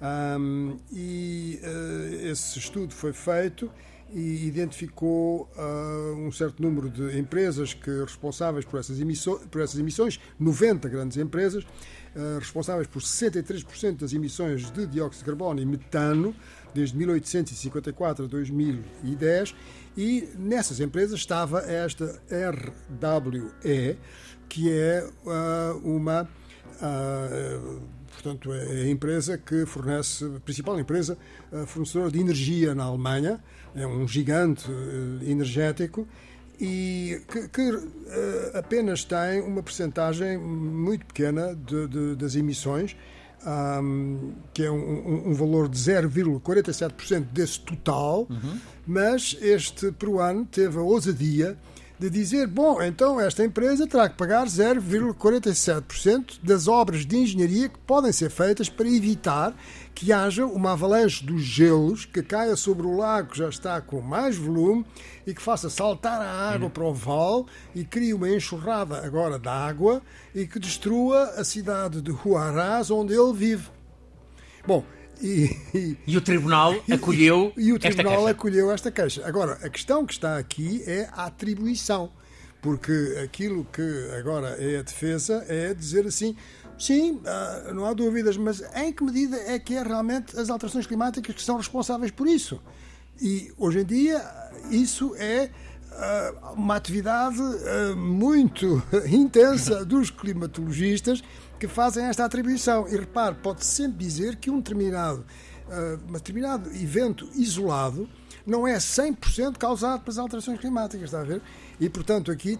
Um, 0.00 0.76
e 0.92 1.58
uh, 1.62 2.30
esse 2.30 2.58
estudo 2.58 2.92
foi 2.92 3.14
feito 3.14 3.70
e 4.12 4.46
identificou 4.46 5.48
uh, 5.56 6.14
um 6.16 6.30
certo 6.30 6.62
número 6.62 6.88
de 6.88 7.18
empresas 7.18 7.74
que 7.74 7.90
responsáveis 8.02 8.64
por 8.64 8.78
essas, 8.78 9.00
emissões, 9.00 9.40
por 9.50 9.60
essas 9.60 9.80
emissões 9.80 10.20
90 10.38 10.88
grandes 10.88 11.16
empresas, 11.16 11.64
uh, 11.64 12.38
responsáveis 12.38 12.86
por 12.86 13.02
63% 13.02 13.96
das 13.96 14.12
emissões 14.12 14.70
de 14.70 14.86
dióxido 14.86 15.20
de 15.20 15.24
carbono 15.24 15.60
e 15.60 15.66
metano 15.66 16.34
desde 16.72 16.96
1854 16.96 18.26
a 18.26 18.28
2010, 18.28 19.54
e 19.96 20.28
nessas 20.38 20.78
empresas 20.78 21.18
estava 21.18 21.60
esta 21.60 22.20
RWE, 22.30 23.98
que 24.48 24.70
é 24.70 25.08
uh, 25.24 25.78
uma. 25.82 26.28
Portanto, 28.16 28.50
é 28.52 28.82
a 28.82 28.88
empresa 28.88 29.36
que 29.36 29.66
fornece, 29.66 30.24
a 30.24 30.40
principal 30.40 30.80
empresa 30.80 31.18
uh, 31.52 31.66
fornecedora 31.66 32.10
de 32.10 32.18
energia 32.18 32.74
na 32.74 32.84
Alemanha, 32.84 33.38
é 33.74 33.86
um 33.86 34.08
gigante 34.08 34.70
energético 35.22 36.08
e 36.58 37.20
que, 37.28 37.48
que 37.48 37.70
uh, 37.70 37.86
apenas 38.54 39.04
tem 39.04 39.42
uma 39.42 39.62
percentagem 39.62 40.38
muito 40.38 41.04
pequena 41.04 41.54
de, 41.54 41.86
de, 41.86 42.16
das 42.16 42.34
emissões, 42.34 42.96
um, 43.46 44.32
que 44.54 44.64
é 44.64 44.70
um, 44.70 45.28
um 45.28 45.34
valor 45.34 45.68
de 45.68 45.78
0,47% 45.78 47.26
desse 47.32 47.60
total, 47.60 48.26
uhum. 48.30 48.58
mas 48.86 49.36
este 49.42 49.92
peruano 49.92 50.46
teve 50.46 50.78
a 50.78 50.82
ousadia 50.82 51.58
de 51.98 52.10
dizer: 52.10 52.46
bom, 52.46 52.82
então 52.82 53.20
esta 53.20 53.44
empresa 53.44 53.86
terá 53.86 54.08
que 54.08 54.16
pagar 54.16 54.46
0,47% 54.46 56.40
das 56.42 56.68
obras 56.68 57.04
de 57.06 57.16
engenharia 57.16 57.68
que 57.68 57.78
podem 57.80 58.12
ser 58.12 58.30
feitas 58.30 58.68
para 58.68 58.88
evitar 58.88 59.54
que 59.94 60.12
haja 60.12 60.44
uma 60.44 60.72
avalanche 60.72 61.24
dos 61.24 61.42
gelos 61.42 62.04
que 62.04 62.22
caia 62.22 62.54
sobre 62.54 62.86
o 62.86 62.96
lago 62.96 63.30
que 63.30 63.38
já 63.38 63.48
está 63.48 63.80
com 63.80 64.02
mais 64.02 64.36
volume 64.36 64.84
e 65.26 65.32
que 65.32 65.40
faça 65.40 65.70
saltar 65.70 66.20
a 66.20 66.50
água 66.50 66.68
para 66.68 66.84
o 66.84 66.92
vale 66.92 67.46
e 67.74 67.82
crie 67.82 68.12
uma 68.12 68.28
enxurrada 68.28 68.98
agora 69.04 69.38
de 69.38 69.48
água 69.48 70.02
e 70.34 70.46
que 70.46 70.58
destrua 70.58 71.30
a 71.36 71.44
cidade 71.44 72.02
de 72.02 72.10
Huaraz 72.10 72.90
onde 72.90 73.14
ele 73.14 73.32
vive. 73.32 73.70
Bom, 74.66 74.84
e, 75.20 75.56
e, 75.74 75.96
e, 76.06 76.16
o 76.16 76.20
Tribunal 76.20 76.74
acolheu 76.90 77.52
e, 77.56 77.68
e 77.68 77.72
o 77.72 77.78
Tribunal 77.78 78.26
acolheu 78.26 78.70
esta 78.70 78.90
queixa. 78.90 79.26
Agora, 79.26 79.58
a 79.62 79.68
questão 79.68 80.04
que 80.04 80.12
está 80.12 80.38
aqui 80.38 80.82
é 80.86 81.08
a 81.12 81.26
atribuição, 81.26 82.10
porque 82.60 83.18
aquilo 83.22 83.64
que 83.72 84.10
agora 84.18 84.48
é 84.58 84.78
a 84.78 84.82
defesa 84.82 85.44
é 85.48 85.72
dizer 85.72 86.06
assim: 86.06 86.36
sim, 86.78 87.20
ah, 87.24 87.72
não 87.74 87.84
há 87.86 87.92
dúvidas, 87.92 88.36
mas 88.36 88.62
em 88.74 88.92
que 88.92 89.04
medida 89.04 89.36
é 89.36 89.58
que 89.58 89.74
é 89.74 89.82
realmente 89.82 90.38
as 90.38 90.50
alterações 90.50 90.86
climáticas 90.86 91.34
que 91.34 91.42
são 91.42 91.56
responsáveis 91.56 92.10
por 92.10 92.26
isso? 92.26 92.60
E 93.20 93.50
hoje 93.56 93.80
em 93.80 93.84
dia 93.84 94.22
isso 94.70 95.14
é 95.16 95.50
uma 96.54 96.76
atividade 96.76 97.40
uh, 97.40 97.96
muito 97.96 98.82
intensa 99.08 99.84
dos 99.84 100.10
climatologistas 100.10 101.22
que 101.58 101.66
fazem 101.66 102.04
esta 102.04 102.24
atribuição. 102.24 102.86
E 102.88 102.96
repare, 102.96 103.36
pode 103.36 103.64
sempre 103.64 103.98
dizer 103.98 104.36
que 104.36 104.50
um 104.50 104.58
determinado, 104.58 105.24
uh, 105.68 106.08
um 106.08 106.12
determinado 106.12 106.70
evento 106.70 107.28
isolado 107.34 108.08
não 108.46 108.66
é 108.66 108.76
100% 108.76 109.56
causado 109.58 110.02
pelas 110.02 110.18
alterações 110.18 110.60
climáticas, 110.60 111.06
está 111.06 111.20
a 111.20 111.24
ver? 111.24 111.42
E, 111.80 111.88
portanto, 111.88 112.30
aqui, 112.30 112.58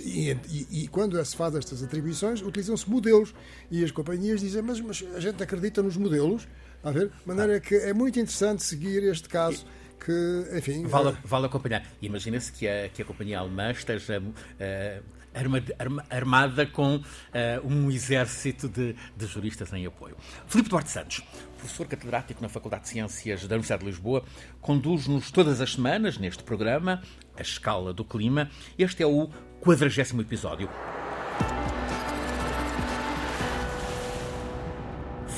e, 0.00 0.30
e, 0.30 0.84
e 0.84 0.88
quando 0.88 1.22
se 1.22 1.36
faz 1.36 1.54
estas 1.54 1.82
atribuições, 1.82 2.40
utilizam-se 2.40 2.88
modelos. 2.88 3.34
E 3.70 3.84
as 3.84 3.90
companhias 3.90 4.40
dizem, 4.40 4.62
mas, 4.62 4.80
mas 4.80 5.04
a 5.14 5.20
gente 5.20 5.42
acredita 5.42 5.82
nos 5.82 5.96
modelos, 5.98 6.48
está 6.76 6.88
a 6.88 6.92
ver? 6.92 7.08
De 7.08 7.26
maneira 7.28 7.60
que 7.60 7.74
é 7.74 7.92
muito 7.92 8.18
interessante 8.18 8.62
seguir 8.62 9.02
este 9.02 9.28
caso 9.28 9.66
que, 10.04 10.56
enfim. 10.56 10.86
Vale, 10.86 11.16
vale 11.24 11.46
acompanhar. 11.46 11.84
Imagina-se 12.00 12.52
que 12.52 12.68
a, 12.68 12.88
que 12.88 13.02
a 13.02 13.04
companhia 13.04 13.38
alemã 13.38 13.70
esteja 13.70 14.20
uh, 14.20 15.02
armada 16.10 16.66
com 16.66 16.96
uh, 16.96 17.02
um 17.64 17.90
exército 17.90 18.68
de, 18.68 18.94
de, 19.16 19.26
juristas 19.26 19.72
em 19.72 19.86
apoio. 19.86 20.16
Filipe 20.46 20.68
Duarte 20.68 20.90
Santos, 20.90 21.22
professor 21.56 21.86
catedrático 21.86 22.42
na 22.42 22.48
Faculdade 22.48 22.84
de 22.84 22.88
Ciências 22.88 23.42
da 23.42 23.54
Universidade 23.54 23.80
de 23.80 23.90
Lisboa, 23.90 24.24
conduz-nos 24.60 25.30
todas 25.30 25.60
as 25.60 25.74
semanas 25.74 26.18
neste 26.18 26.42
programa, 26.42 27.02
A 27.36 27.42
Escala 27.42 27.92
do 27.92 28.04
Clima. 28.04 28.50
Este 28.78 29.02
é 29.02 29.06
o 29.06 29.30
quadragésimo 29.60 30.22
episódio. 30.22 30.68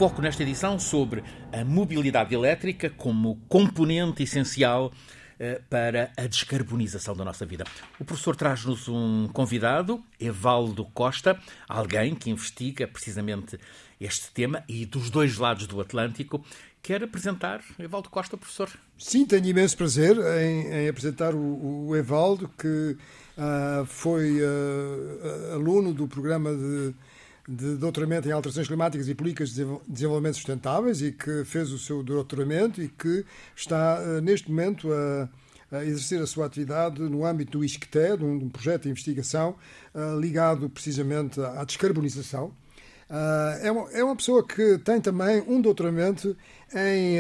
Foco 0.01 0.23
nesta 0.23 0.43
edição 0.43 0.79
sobre 0.79 1.23
a 1.53 1.63
mobilidade 1.63 2.35
elétrica 2.35 2.89
como 2.89 3.37
componente 3.51 4.23
essencial 4.23 4.91
eh, 5.39 5.61
para 5.69 6.11
a 6.17 6.27
descarbonização 6.27 7.15
da 7.15 7.23
nossa 7.23 7.45
vida. 7.45 7.65
O 7.99 8.05
professor 8.07 8.35
traz-nos 8.35 8.89
um 8.89 9.29
convidado, 9.29 10.03
Evaldo 10.19 10.87
Costa, 10.87 11.39
alguém 11.69 12.15
que 12.15 12.31
investiga 12.31 12.89
precisamente 12.89 13.61
este 14.01 14.31
tema 14.31 14.65
e 14.67 14.87
dos 14.87 15.11
dois 15.11 15.37
lados 15.37 15.67
do 15.67 15.79
Atlântico. 15.83 16.43
Quer 16.83 17.03
apresentar 17.03 17.63
Evaldo 17.79 18.09
Costa, 18.09 18.39
professor? 18.39 18.71
Sim, 18.97 19.27
tenho 19.27 19.45
imenso 19.45 19.77
prazer 19.77 20.17
em, 20.17 20.67
em 20.67 20.89
apresentar 20.89 21.35
o, 21.35 21.89
o, 21.89 21.95
Evaldo, 21.95 22.51
que 22.57 22.97
uh, 23.37 23.85
foi 23.85 24.41
uh, 24.41 25.53
aluno 25.53 25.93
do 25.93 26.09
programa 26.09 26.55
de 26.55 26.95
de 27.51 27.75
doutoramento 27.75 28.29
em 28.29 28.31
alterações 28.31 28.69
climáticas 28.69 29.09
e 29.09 29.15
políticas 29.15 29.51
de 29.51 29.67
desenvolvimento 29.89 30.35
sustentáveis 30.35 31.03
e 31.03 31.11
que 31.11 31.45
fez 31.45 31.73
o 31.73 31.79
seu 31.79 32.01
doutoramento 32.01 32.81
e 32.81 32.87
que 32.87 33.25
está 33.57 34.01
eh, 34.01 34.21
neste 34.21 34.49
momento 34.49 34.89
a, 34.93 35.29
a 35.79 35.85
exercer 35.85 36.23
a 36.23 36.27
sua 36.29 36.47
atividade 36.47 37.01
no 37.01 37.27
âmbito 37.27 37.59
do 37.59 37.65
ISCTE, 37.65 38.19
de 38.19 38.25
um, 38.25 38.49
projeto 38.49 38.85
de 38.85 38.91
investigação 38.91 39.57
uh, 39.93 40.21
ligado 40.21 40.71
precisamente 40.71 41.41
à 41.41 41.65
descarbonização. 41.65 42.53
Uh, 43.11 43.59
é, 43.61 43.73
uma, 43.73 43.91
é 43.91 44.05
uma 44.05 44.15
pessoa 44.15 44.47
que 44.47 44.79
tem 44.79 45.01
também 45.01 45.43
um 45.49 45.61
doutoramento 45.61 46.37
em, 46.73 47.17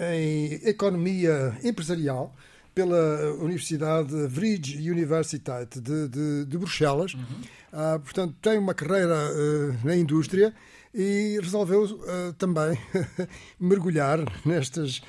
em 0.00 0.54
economia 0.68 1.56
empresarial 1.62 2.34
pela 2.74 3.34
Universidade 3.40 4.26
Vrije 4.26 4.90
Universiteit 4.90 5.80
de, 5.80 6.08
de, 6.08 6.44
de 6.46 6.58
Bruxelas. 6.58 7.14
Uhum. 7.14 7.22
Uh, 7.22 8.00
portanto, 8.00 8.34
tem 8.40 8.58
uma 8.58 8.74
carreira 8.74 9.14
uh, 9.14 9.86
na 9.86 9.96
indústria 9.96 10.54
e 10.94 11.38
resolveu 11.40 11.84
uh, 11.84 12.32
também 12.38 12.78
mergulhar 13.58 14.18
nestas 14.44 15.00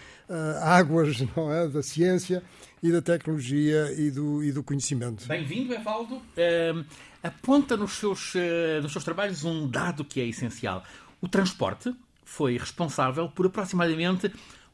águas 0.62 1.20
não 1.36 1.52
é, 1.54 1.68
da 1.68 1.84
ciência 1.84 2.42
e 2.82 2.92
da 2.92 3.02
tecnologia 3.02 3.94
e 3.96 4.10
do, 4.10 4.44
e 4.44 4.52
do 4.52 4.64
conhecimento. 4.64 5.28
Bem-vindo, 5.28 5.74
Evaldo. 5.74 6.16
Uh, 6.16 6.86
aponta 7.22 7.78
nos 7.78 7.92
seus, 7.92 8.34
nos 8.82 8.92
seus 8.92 9.04
trabalhos 9.04 9.44
um 9.44 9.68
dado 9.68 10.04
que 10.04 10.20
é 10.20 10.26
essencial. 10.26 10.84
O 11.22 11.28
transporte 11.28 11.94
foi 12.24 12.58
responsável 12.58 13.30
por 13.30 13.46
aproximadamente 13.46 14.32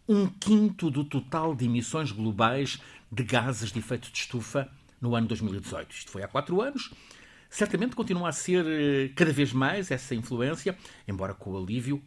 um 0.09 0.25
quinto 0.25 0.89
do 0.89 1.03
total 1.03 1.53
de 1.53 1.65
emissões 1.65 2.11
globais 2.11 2.81
de 3.11 3.23
gases 3.23 3.71
de 3.71 3.77
efeito 3.77 4.11
de 4.11 4.17
estufa 4.17 4.67
no 4.99 5.15
ano 5.15 5.27
2018. 5.27 5.91
Isto 5.91 6.09
foi 6.09 6.23
há 6.23 6.27
quatro 6.27 6.59
anos. 6.59 6.91
Certamente 7.47 7.95
continua 7.95 8.29
a 8.29 8.31
ser 8.31 8.65
eh, 8.65 9.11
cada 9.15 9.31
vez 9.31 9.53
mais 9.53 9.91
essa 9.91 10.15
influência, 10.15 10.75
embora 11.07 11.35
com 11.35 11.55
alívio, 11.55 12.01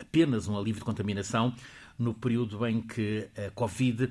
apenas 0.00 0.48
um 0.48 0.58
alívio 0.58 0.80
de 0.80 0.84
contaminação, 0.84 1.54
no 1.96 2.12
período 2.12 2.66
em 2.66 2.82
que 2.82 3.28
a 3.36 3.52
Covid 3.52 4.10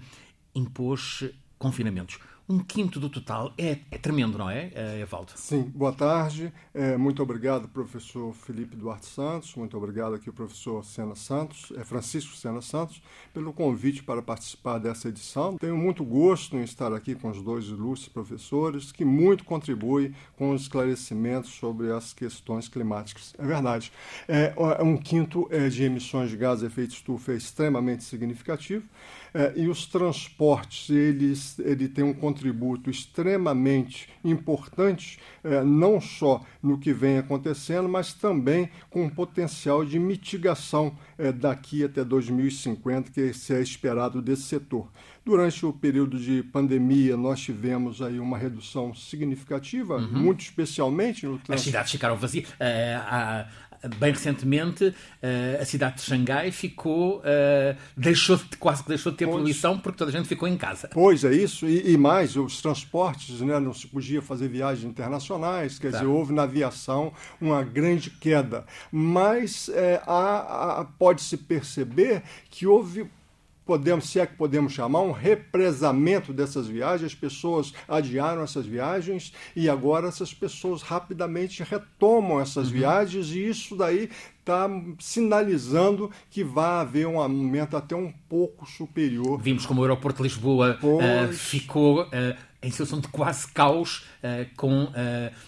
impôs 0.55 1.25
confinamentos 1.57 2.17
um 2.51 2.59
quinto 2.59 2.99
do 2.99 3.09
total. 3.09 3.53
É, 3.57 3.77
é 3.89 3.97
tremendo, 3.97 4.37
não 4.37 4.49
é, 4.49 4.71
eh, 4.75 4.99
Evaldo? 5.01 5.31
Sim, 5.35 5.63
boa 5.73 5.93
tarde. 5.93 6.51
É, 6.73 6.97
muito 6.97 7.23
obrigado, 7.23 7.67
professor 7.69 8.33
Felipe 8.33 8.75
Duarte 8.75 9.05
Santos. 9.05 9.55
Muito 9.55 9.77
obrigado 9.77 10.15
aqui, 10.15 10.29
professor 10.31 10.83
Sena 10.83 11.15
Santos, 11.15 11.71
é, 11.77 11.83
Francisco 11.85 12.35
Sena 12.35 12.61
Santos, 12.61 13.01
pelo 13.33 13.53
convite 13.53 14.03
para 14.03 14.21
participar 14.21 14.79
dessa 14.79 15.07
edição. 15.07 15.57
Tenho 15.57 15.77
muito 15.77 16.03
gosto 16.03 16.57
em 16.57 16.63
estar 16.63 16.93
aqui 16.93 17.15
com 17.15 17.29
os 17.29 17.41
dois 17.41 17.65
ilustres 17.65 18.11
professores 18.11 18.91
que 18.91 19.05
muito 19.05 19.45
contribuem 19.45 20.13
com 20.35 20.51
os 20.51 20.63
esclarecimentos 20.63 21.51
sobre 21.51 21.91
as 21.91 22.11
questões 22.11 22.67
climáticas. 22.67 23.33
É 23.37 23.45
verdade. 23.45 23.93
É, 24.27 24.53
um 24.83 24.97
quinto 24.97 25.47
é, 25.49 25.69
de 25.69 25.83
emissões 25.83 26.29
de 26.29 26.35
gases 26.35 26.59
de 26.61 26.65
efeito 26.67 26.91
estufa 26.91 27.31
é 27.31 27.35
extremamente 27.37 28.03
significativo. 28.03 28.83
É, 29.33 29.53
e 29.55 29.69
os 29.69 29.85
transportes, 29.85 30.89
eles, 30.89 31.57
ele 31.59 31.87
tem 31.87 32.03
um 32.03 32.13
contributo 32.13 32.40
extremamente 32.89 34.09
importante, 34.23 35.19
é, 35.43 35.63
não 35.63 35.99
só 35.99 36.41
no 36.61 36.77
que 36.77 36.93
vem 36.93 37.17
acontecendo, 37.17 37.87
mas 37.87 38.13
também 38.13 38.69
com 38.89 39.03
um 39.03 39.09
potencial 39.09 39.83
de 39.85 39.99
mitigação 39.99 40.95
é, 41.17 41.31
daqui 41.31 41.83
até 41.83 42.03
2050, 42.03 43.11
que 43.11 43.21
é 43.21 43.61
esperado 43.61 44.21
desse 44.21 44.43
setor. 44.43 44.87
Durante 45.23 45.65
o 45.65 45.71
período 45.71 46.17
de 46.17 46.41
pandemia, 46.41 47.15
nós 47.15 47.39
tivemos 47.39 48.01
aí 48.01 48.19
uma 48.19 48.37
redução 48.37 48.93
significativa, 48.95 49.97
uhum. 49.97 50.19
muito 50.19 50.41
especialmente 50.41 51.27
no 51.27 51.33
transporte. 51.33 51.59
As 51.59 51.61
cidades 51.61 51.91
ficaram 51.91 52.15
vazias. 52.15 52.49
Uh, 52.49 52.55
a, 53.05 53.47
bem 53.97 54.11
recentemente, 54.11 54.93
eh, 55.21 55.57
a 55.59 55.65
cidade 55.65 55.97
de 55.97 56.01
Xangai 56.01 56.51
ficou, 56.51 57.21
eh, 57.23 57.75
deixou 57.97 58.37
de, 58.37 58.57
quase 58.57 58.83
que 58.83 58.89
deixou 58.89 59.11
de 59.11 59.17
ter 59.17 59.25
pois, 59.25 59.37
poluição 59.37 59.79
porque 59.79 59.97
toda 59.97 60.11
a 60.11 60.13
gente 60.13 60.27
ficou 60.27 60.47
em 60.47 60.57
casa. 60.57 60.89
Pois 60.93 61.23
é 61.23 61.33
isso, 61.33 61.67
e, 61.67 61.91
e 61.91 61.97
mais, 61.97 62.35
os 62.35 62.61
transportes, 62.61 63.41
né, 63.41 63.59
não 63.59 63.73
se 63.73 63.87
podia 63.87 64.21
fazer 64.21 64.47
viagens 64.47 64.85
internacionais, 64.85 65.79
quer 65.79 65.91
tá. 65.91 65.97
dizer, 65.99 66.09
houve 66.09 66.33
na 66.33 66.43
aviação 66.43 67.11
uma 67.39 67.63
grande 67.63 68.09
queda. 68.09 68.65
Mas 68.91 69.69
é, 69.69 70.01
pode-se 70.99 71.37
perceber 71.37 72.23
que 72.49 72.67
houve 72.67 73.09
podemos, 73.65 74.09
se 74.09 74.19
é 74.19 74.25
que 74.25 74.35
podemos 74.35 74.73
chamar, 74.73 75.01
um 75.01 75.11
represamento 75.11 76.33
dessas 76.33 76.67
viagens. 76.67 77.11
As 77.11 77.17
pessoas 77.17 77.73
adiaram 77.87 78.43
essas 78.43 78.65
viagens 78.65 79.33
e 79.55 79.69
agora 79.69 80.07
essas 80.07 80.33
pessoas 80.33 80.81
rapidamente 80.81 81.63
retomam 81.63 82.39
essas 82.39 82.67
uhum. 82.67 82.73
viagens 82.73 83.29
e 83.29 83.47
isso 83.47 83.75
daí 83.75 84.09
está 84.41 84.67
sinalizando 84.99 86.11
que 86.29 86.43
vai 86.43 86.81
haver 86.81 87.07
um 87.07 87.19
aumento 87.19 87.77
até 87.77 87.95
um 87.95 88.11
pouco 88.27 88.65
superior. 88.65 89.39
Vimos 89.41 89.65
como 89.65 89.81
o 89.81 89.83
aeroporto 89.83 90.17
de 90.17 90.23
Lisboa 90.23 90.77
uh, 90.81 91.31
ficou 91.31 92.03
uh, 92.03 92.07
em 92.61 92.69
situação 92.69 92.99
de 92.99 93.07
quase 93.07 93.47
caos, 93.47 94.05
uh, 94.23 94.55
com 94.55 94.83
uh, 94.83 94.91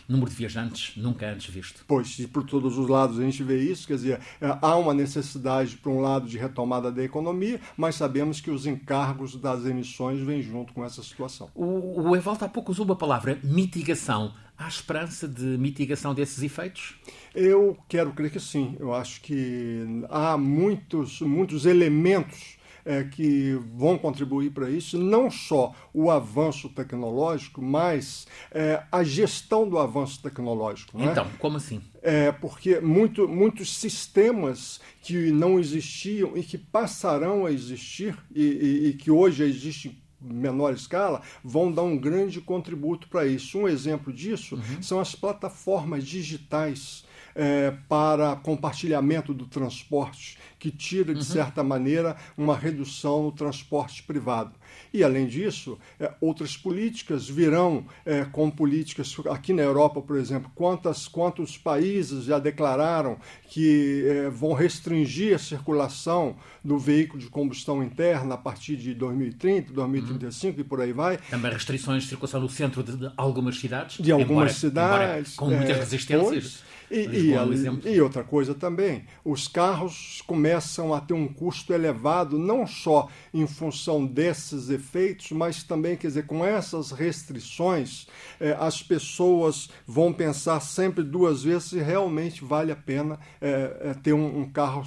número 0.08 0.30
de 0.30 0.36
viajantes 0.36 0.96
nunca 0.96 1.28
antes 1.28 1.54
visto. 1.54 1.84
Pois, 1.88 2.18
e 2.20 2.28
por 2.28 2.44
todos 2.44 2.78
os 2.78 2.88
lados 2.88 3.20
a 3.20 3.24
gente 3.24 3.44
vê 3.44 3.60
isso, 3.60 3.88
quer 3.88 3.96
dizer, 3.96 4.20
há 4.40 4.76
uma 4.76 4.94
necessidade, 4.94 5.76
por 5.78 5.92
um 5.92 6.00
lado, 6.00 6.28
de 6.28 6.38
retomada 6.38 6.92
da 6.92 7.04
economia, 7.04 7.60
mas 7.78 7.96
sabemos 7.96 8.42
que 8.42 8.50
os 8.50 8.66
encargos 8.66 9.36
das 9.36 9.66
emissões 9.66 10.20
vêm 10.22 10.42
junto 10.42 10.74
com 10.74 10.84
essa 10.84 11.04
situação. 11.04 11.50
O, 11.54 12.10
o 12.10 12.16
Evaldo 12.16 12.46
há 12.46 12.50
pouco 12.50 12.72
usou 12.72 12.92
a 12.92 12.96
palavra 12.96 13.40
mitigação. 13.44 14.34
Há 14.58 14.68
esperança 14.68 15.28
de 15.28 15.44
mitigação 15.58 16.14
desses 16.14 16.42
efeitos? 16.42 16.96
Eu 17.34 17.78
quero 17.88 18.14
crer 18.14 18.32
que 18.32 18.40
sim. 18.40 18.76
Eu 18.80 18.94
acho 18.94 19.22
que 19.22 20.06
há 20.10 20.38
muitos, 20.38 21.22
muitos 21.22 21.66
elementos 21.66 22.58
é, 22.86 23.04
que 23.04 23.54
vão 23.76 23.98
contribuir 23.98 24.52
para 24.52 24.70
isso, 24.70 24.98
não 24.98 25.30
só 25.30 25.74
o 25.94 26.12
avanço 26.12 26.70
tecnológico, 26.70 27.62
mas 27.62 28.28
é, 28.52 28.84
a 28.92 29.04
gestão 29.04 29.68
do 29.68 29.78
avanço 29.80 30.22
tecnológico. 30.22 30.98
Né? 30.98 31.06
Então, 31.06 31.28
como 31.40 31.58
assim? 31.58 31.82
É, 32.02 32.32
porque 32.32 32.80
muito, 32.80 33.28
muitos 33.28 33.76
sistemas 33.76 34.80
que 35.02 35.32
não 35.32 35.60
existiam 35.60 36.36
e 36.36 36.44
que 36.44 36.58
passarão 36.58 37.46
a 37.46 37.52
existir 37.52 38.18
e, 38.34 38.44
e, 38.44 38.88
e 38.90 38.94
que 38.94 39.10
hoje 39.10 39.44
existem 39.44 40.03
menor 40.24 40.74
escala, 40.74 41.22
vão 41.44 41.72
dar 41.72 41.84
um 41.84 41.98
grande 41.98 42.40
contributo 42.42 43.08
para 43.08 43.26
isso. 43.26 43.60
Um 43.60 43.68
exemplo 43.68 44.12
disso 44.12 44.56
uhum. 44.56 44.82
são 44.82 45.00
as 45.00 45.16
plataformas 45.16 46.06
digitais 46.06 47.06
é, 47.36 47.72
para 47.90 48.36
compartilhamento 48.36 49.34
do 49.34 49.46
transporte, 49.46 50.38
que 50.60 50.72
tira, 50.72 51.14
de 51.14 51.20
uhum. 51.20 51.26
certa 51.26 51.64
maneira, 51.64 52.16
uma 52.38 52.56
redução 52.56 53.24
no 53.24 53.32
transporte 53.32 54.04
privado. 54.04 54.54
E, 54.94 55.04
além 55.04 55.26
disso, 55.26 55.80
é, 56.00 56.12
outras 56.22 56.56
políticas 56.56 57.28
virão 57.28 57.84
é, 58.06 58.26
com 58.26 58.52
políticas. 58.52 59.16
Aqui 59.32 59.52
na 59.52 59.64
Europa, 59.64 60.00
por 60.02 60.18
exemplo, 60.18 60.52
quantas, 60.54 61.08
quantos 61.08 61.58
países 61.58 62.26
já 62.26 62.38
declararam 62.38 63.18
que 63.50 64.06
é, 64.08 64.30
vão 64.30 64.54
restringir 64.54 65.34
a 65.36 65.40
circulação 65.40 66.36
do 66.64 66.78
veículo 66.78 67.20
de 67.20 67.28
combustão 67.28 67.84
interna 67.84 68.36
a 68.36 68.38
partir 68.38 68.76
de 68.76 68.94
2030, 68.94 69.74
2035 69.74 70.54
uhum. 70.54 70.62
e 70.62 70.64
por 70.64 70.80
aí 70.80 70.94
vai. 70.94 71.18
Também 71.30 71.52
restrições 71.52 72.04
de 72.04 72.10
circulação 72.10 72.40
no 72.40 72.50
centro 72.50 72.84
de, 72.84 72.96
de 72.96 73.12
algumas 73.18 73.60
cidades. 73.60 73.98
De 73.98 74.12
algumas 74.12 74.30
embora, 74.30 74.54
cidades. 74.54 75.34
Embora 75.34 75.52
com 75.52 75.58
muitas 75.58 75.78
é, 75.78 75.80
resistências. 75.80 76.30
Pois, 76.30 76.64
e, 76.94 77.32
e, 77.32 77.96
e, 77.96 78.02
outra 78.02 78.24
coisa 78.24 78.54
também, 78.54 79.06
os 79.26 79.48
carros 79.48 80.22
começam 80.28 80.94
a 80.94 81.02
ter 81.02 81.14
um 81.14 81.28
custo 81.28 81.74
elevado, 81.74 82.38
não 82.38 82.68
só 82.68 83.10
em 83.34 83.48
função 83.48 84.06
desses 84.06 84.70
efeitos, 84.70 85.32
mas 85.32 85.64
também, 85.64 85.98
quer 85.98 86.08
dizer, 86.08 86.28
com 86.28 86.46
essas 86.46 86.92
restrições, 86.92 88.08
eh, 88.40 88.56
as 88.60 88.84
pessoas 88.84 89.70
vão 89.88 90.14
pensar 90.14 90.60
sempre 90.60 91.04
duas 91.04 91.44
vezes 91.44 91.70
se 91.70 91.80
realmente 91.80 92.44
vale 92.44 92.72
a 92.72 92.76
pena 92.76 93.20
eh, 93.42 93.96
ter 94.04 94.14
um, 94.14 94.42
um 94.42 94.50
carro 94.50 94.84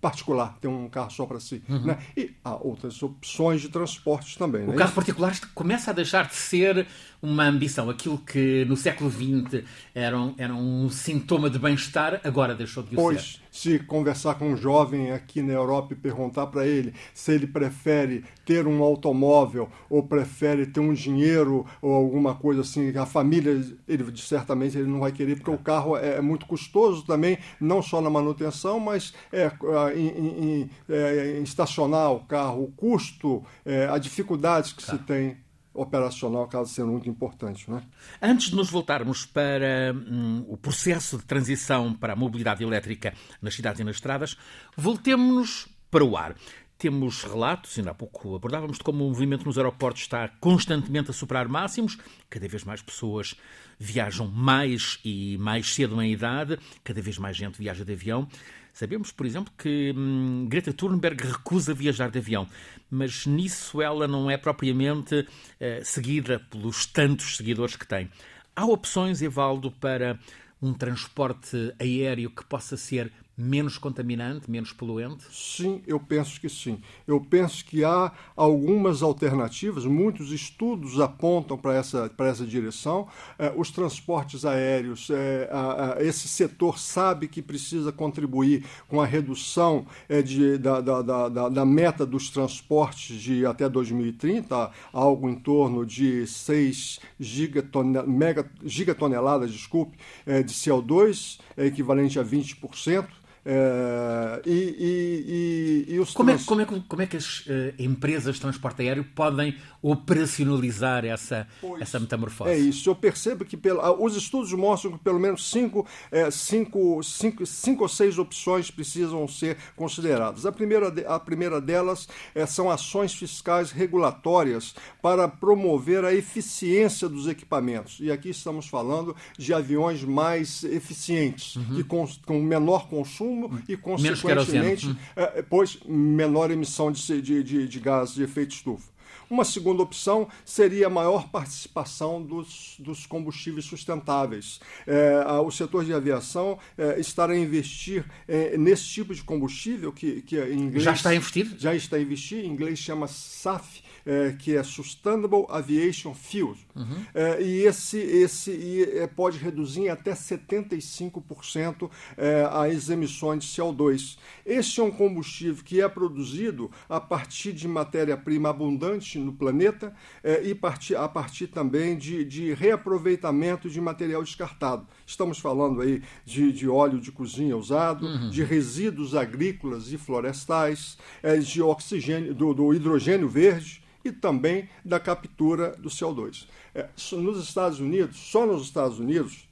particular, 0.00 0.56
ter 0.60 0.68
um 0.68 0.88
carro 0.88 1.10
só 1.10 1.26
para 1.26 1.38
si. 1.38 1.62
Uhum. 1.68 1.84
Né? 1.84 1.98
E 2.16 2.34
há 2.42 2.54
outras 2.56 3.02
opções 3.02 3.60
de 3.60 3.68
transportes 3.68 4.36
também. 4.36 4.64
O 4.64 4.68
né? 4.68 4.76
carro 4.76 4.94
particular 4.94 5.38
começa 5.54 5.90
a 5.90 5.94
deixar 5.94 6.26
de 6.26 6.34
ser 6.34 6.86
uma 7.22 7.44
ambição. 7.44 7.90
Aquilo 7.90 8.18
que 8.18 8.64
no 8.64 8.76
século 8.76 9.10
XX 9.10 9.64
era 9.94 10.18
um, 10.18 10.34
era 10.38 10.54
um 10.54 10.88
sintoma 10.88 11.50
de 11.50 11.58
bem-estar, 11.58 12.20
agora 12.24 12.54
deixou 12.54 12.82
de 12.82 12.94
o 12.94 12.96
pois, 12.96 13.40
ser. 13.50 13.78
se 13.78 13.78
conversar 13.80 14.34
com 14.34 14.52
um 14.52 14.56
jovem 14.56 15.12
aqui 15.12 15.42
na 15.42 15.52
Europa 15.52 15.92
e 15.92 15.96
perguntar 15.96 16.46
para 16.46 16.66
ele 16.66 16.94
se 17.12 17.32
ele 17.32 17.46
prefere 17.46 18.24
ter 18.44 18.66
um 18.66 18.82
automóvel 18.82 19.68
ou 19.88 20.02
prefere 20.02 20.66
ter 20.66 20.80
um 20.80 20.92
dinheiro 20.92 21.66
ou 21.82 21.92
alguma 21.92 22.34
coisa 22.34 22.62
assim, 22.62 22.96
a 22.96 23.06
família, 23.06 23.50
ele 23.86 24.16
certamente 24.16 24.78
ele 24.78 24.88
não 24.88 25.00
vai 25.00 25.12
querer, 25.12 25.36
porque 25.36 25.50
o 25.50 25.58
carro 25.58 25.96
é, 25.96 26.16
é 26.16 26.20
muito 26.20 26.46
custoso 26.46 27.04
também, 27.04 27.38
não 27.60 27.82
só 27.82 28.00
na 28.00 28.10
manutenção, 28.10 28.80
mas 28.80 29.12
é, 29.32 29.50
em, 29.94 30.08
em, 30.08 30.70
é, 30.88 31.38
em 31.38 31.42
estacionar 31.42 32.12
o 32.12 32.20
carro, 32.20 32.64
o 32.64 32.72
custo, 32.72 33.44
é, 33.64 33.86
a 33.88 33.98
dificuldade 33.98 34.74
que 34.74 34.82
se 34.82 34.96
tem 34.98 35.36
operacional 35.72 36.42
acaba 36.42 36.66
sendo 36.66 36.92
muito 36.92 37.08
importante. 37.08 37.70
Né? 37.70 37.82
Antes 38.20 38.50
de 38.50 38.56
nos 38.56 38.70
voltarmos 38.70 39.24
para 39.24 39.94
hum, 39.94 40.44
o 40.48 40.56
processo 40.56 41.18
de 41.18 41.24
transição 41.24 41.94
para 41.94 42.12
a 42.12 42.16
mobilidade 42.16 42.62
elétrica 42.62 43.14
nas 43.40 43.54
cidades 43.54 43.80
e 43.80 43.84
nas 43.84 43.96
estradas, 43.96 44.36
voltemos-nos 44.76 45.68
para 45.90 46.04
o 46.04 46.16
ar. 46.16 46.34
Temos 46.78 47.24
relatos, 47.24 47.78
ainda 47.78 47.90
há 47.90 47.94
pouco 47.94 48.34
abordávamos, 48.34 48.78
de 48.78 48.84
como 48.84 49.04
o 49.04 49.08
movimento 49.08 49.44
nos 49.44 49.58
aeroportos 49.58 50.02
está 50.02 50.28
constantemente 50.40 51.10
a 51.10 51.12
superar 51.12 51.46
máximos, 51.46 51.98
cada 52.30 52.48
vez 52.48 52.64
mais 52.64 52.80
pessoas 52.80 53.34
viajam 53.78 54.26
mais 54.26 54.98
e 55.04 55.36
mais 55.38 55.74
cedo 55.74 56.00
em 56.00 56.12
idade, 56.12 56.58
cada 56.82 57.02
vez 57.02 57.18
mais 57.18 57.36
gente 57.36 57.58
viaja 57.58 57.84
de 57.84 57.92
avião. 57.92 58.26
Sabemos, 58.72 59.12
por 59.12 59.26
exemplo, 59.26 59.52
que 59.56 59.92
hum, 59.96 60.46
Greta 60.48 60.72
Thunberg 60.72 61.22
recusa 61.22 61.74
viajar 61.74 62.10
de 62.10 62.18
avião, 62.18 62.46
mas 62.90 63.26
nisso 63.26 63.82
ela 63.82 64.06
não 64.06 64.30
é 64.30 64.36
propriamente 64.36 65.26
eh, 65.58 65.82
seguida 65.84 66.40
pelos 66.50 66.86
tantos 66.86 67.36
seguidores 67.36 67.76
que 67.76 67.86
tem. 67.86 68.10
Há 68.54 68.64
opções, 68.66 69.22
Evaldo, 69.22 69.70
para 69.70 70.18
um 70.60 70.74
transporte 70.74 71.74
aéreo 71.78 72.30
que 72.30 72.44
possa 72.44 72.76
ser 72.76 73.10
menos 73.40 73.78
contaminante, 73.78 74.50
menos 74.50 74.72
poluente? 74.72 75.24
Sim, 75.30 75.82
eu 75.86 75.98
penso 75.98 76.38
que 76.40 76.48
sim. 76.48 76.80
Eu 77.06 77.20
penso 77.20 77.64
que 77.64 77.82
há 77.82 78.12
algumas 78.36 79.02
alternativas, 79.02 79.86
muitos 79.86 80.30
estudos 80.30 81.00
apontam 81.00 81.56
para 81.56 81.74
essa, 81.74 82.10
para 82.10 82.28
essa 82.28 82.44
direção. 82.44 83.08
Eh, 83.38 83.52
os 83.56 83.70
transportes 83.70 84.44
aéreos, 84.44 85.08
eh, 85.10 85.48
a, 85.50 85.94
a, 85.94 86.04
esse 86.04 86.28
setor 86.28 86.78
sabe 86.78 87.28
que 87.28 87.40
precisa 87.40 87.90
contribuir 87.90 88.64
com 88.88 89.00
a 89.00 89.06
redução 89.06 89.86
eh, 90.08 90.20
de, 90.20 90.58
da, 90.58 90.80
da, 90.80 91.02
da, 91.28 91.48
da, 91.48 91.64
meta 91.64 92.04
dos 92.04 92.28
transportes 92.28 93.20
de 93.20 93.46
até 93.46 93.68
2030, 93.68 94.70
algo 94.92 95.28
em 95.30 95.36
torno 95.36 95.86
de 95.86 96.26
6 96.26 97.00
gigatonel, 97.18 98.06
mega, 98.06 98.50
gigatoneladas 98.64 99.50
desculpe, 99.50 99.96
de 100.26 100.52
CO2, 100.52 101.38
equivalente 101.56 102.18
a 102.18 102.24
20%. 102.24 103.20
É, 103.52 104.42
e, 104.46 105.86
e, 105.88 105.94
e, 105.94 105.98
os 105.98 106.12
como, 106.12 106.30
é, 106.30 106.38
como, 106.46 106.60
é, 106.60 106.66
como 106.66 107.02
é 107.02 107.06
que 107.06 107.16
as 107.16 107.40
uh, 107.40 107.74
empresas 107.80 108.36
de 108.36 108.40
transporte 108.40 108.82
aéreo 108.82 109.02
podem 109.02 109.56
operacionalizar 109.82 111.04
essa, 111.04 111.48
essa 111.80 111.98
metamorfose? 111.98 112.50
É 112.50 112.56
isso. 112.56 112.88
Eu 112.88 112.94
percebo 112.94 113.44
que 113.44 113.58
ah, 113.80 113.90
os 113.90 114.14
estudos 114.14 114.52
mostram 114.52 114.92
que 114.92 114.98
pelo 114.98 115.18
menos 115.18 115.50
cinco, 115.50 115.84
é, 116.12 116.30
cinco, 116.30 117.02
cinco, 117.02 117.44
cinco 117.44 117.82
ou 117.82 117.88
seis 117.88 118.18
opções 118.18 118.70
precisam 118.70 119.26
ser 119.26 119.56
consideradas. 119.74 120.46
A 120.46 120.52
primeira, 120.52 120.86
a 121.12 121.18
primeira 121.18 121.60
delas 121.60 122.08
é, 122.36 122.46
são 122.46 122.70
ações 122.70 123.12
fiscais 123.14 123.72
regulatórias 123.72 124.76
para 125.02 125.26
promover 125.26 126.04
a 126.04 126.14
eficiência 126.14 127.08
dos 127.08 127.26
equipamentos. 127.26 127.98
E 127.98 128.12
aqui 128.12 128.28
estamos 128.28 128.68
falando 128.68 129.16
de 129.36 129.52
aviões 129.52 130.04
mais 130.04 130.62
eficientes, 130.62 131.56
uhum. 131.56 131.74
que 131.74 131.82
com, 131.82 132.06
com 132.24 132.40
menor 132.40 132.86
consumo 132.88 133.39
consumo 133.48 133.64
e, 133.68 133.76
consequentemente, 133.76 134.88
hum. 134.88 134.96
é, 135.16 135.42
pois, 135.42 135.78
menor 135.86 136.50
emissão 136.50 136.90
de, 136.90 137.22
de, 137.22 137.42
de, 137.42 137.68
de 137.68 137.80
gás 137.80 138.14
de 138.14 138.22
efeito 138.22 138.54
estufa. 138.54 138.90
Uma 139.30 139.44
segunda 139.44 139.80
opção 139.80 140.28
seria 140.44 140.88
a 140.88 140.90
maior 140.90 141.28
participação 141.28 142.20
dos, 142.20 142.74
dos 142.80 143.06
combustíveis 143.06 143.64
sustentáveis. 143.64 144.58
É, 144.84 145.22
o 145.44 145.50
setor 145.52 145.84
de 145.84 145.94
aviação 145.94 146.58
é, 146.76 146.98
estará 146.98 147.32
a 147.32 147.38
investir 147.38 148.04
é, 148.26 148.58
nesse 148.58 148.84
tipo 148.86 149.14
de 149.14 149.22
combustível 149.22 149.92
que, 149.92 150.22
que 150.22 150.36
em 150.36 150.58
inglês... 150.58 150.82
Já 150.82 150.92
está 150.92 151.10
a 151.10 151.14
investir? 151.14 151.54
Já 151.56 151.74
está 151.74 151.96
a 151.96 152.00
investir. 152.00 152.44
Em 152.44 152.48
inglês 152.48 152.80
chama 152.80 153.06
SAF, 153.06 153.82
é, 154.04 154.34
que 154.38 154.56
é 154.56 154.62
Sustainable 154.62 155.44
Aviation 155.48 156.14
Fuel. 156.14 156.56
Uhum. 156.74 157.04
É, 157.14 157.42
e 157.42 157.66
esse, 157.66 157.98
esse 157.98 158.50
e, 158.50 158.82
é, 158.98 159.06
pode 159.06 159.38
reduzir 159.38 159.82
em 159.82 159.88
até 159.88 160.12
75% 160.12 161.90
é, 162.16 162.48
as 162.50 162.88
emissões 162.88 163.44
de 163.44 163.50
CO2. 163.50 164.18
Este 164.44 164.80
é 164.80 164.82
um 164.82 164.90
combustível 164.90 165.62
que 165.62 165.80
é 165.80 165.88
produzido 165.88 166.70
a 166.88 167.00
partir 167.00 167.52
de 167.52 167.68
matéria-prima 167.68 168.48
abundante 168.48 169.19
no 169.20 169.32
planeta 169.32 169.94
é, 170.22 170.42
e 170.42 170.54
partir, 170.54 170.96
a 170.96 171.08
partir 171.08 171.46
também 171.46 171.96
de, 171.96 172.24
de 172.24 172.52
reaproveitamento 172.54 173.68
de 173.68 173.80
material 173.80 174.22
descartado. 174.22 174.86
Estamos 175.06 175.38
falando 175.38 175.80
aí 175.80 176.02
de, 176.24 176.52
de 176.52 176.68
óleo 176.68 177.00
de 177.00 177.12
cozinha 177.12 177.56
usado, 177.56 178.06
uhum. 178.06 178.30
de 178.30 178.42
resíduos 178.42 179.14
agrícolas 179.14 179.92
e 179.92 179.98
florestais, 179.98 180.96
é, 181.22 181.36
de 181.36 181.62
oxigênio, 181.62 182.34
do, 182.34 182.54
do 182.54 182.74
hidrogênio 182.74 183.28
verde 183.28 183.82
e 184.04 184.10
também 184.10 184.68
da 184.84 184.98
captura 184.98 185.76
do 185.78 185.88
CO2. 185.88 186.46
É, 186.74 186.88
nos 187.12 187.42
Estados 187.42 187.80
Unidos, 187.80 188.16
só 188.16 188.46
nos 188.46 188.62
Estados 188.62 188.98
Unidos, 188.98 189.49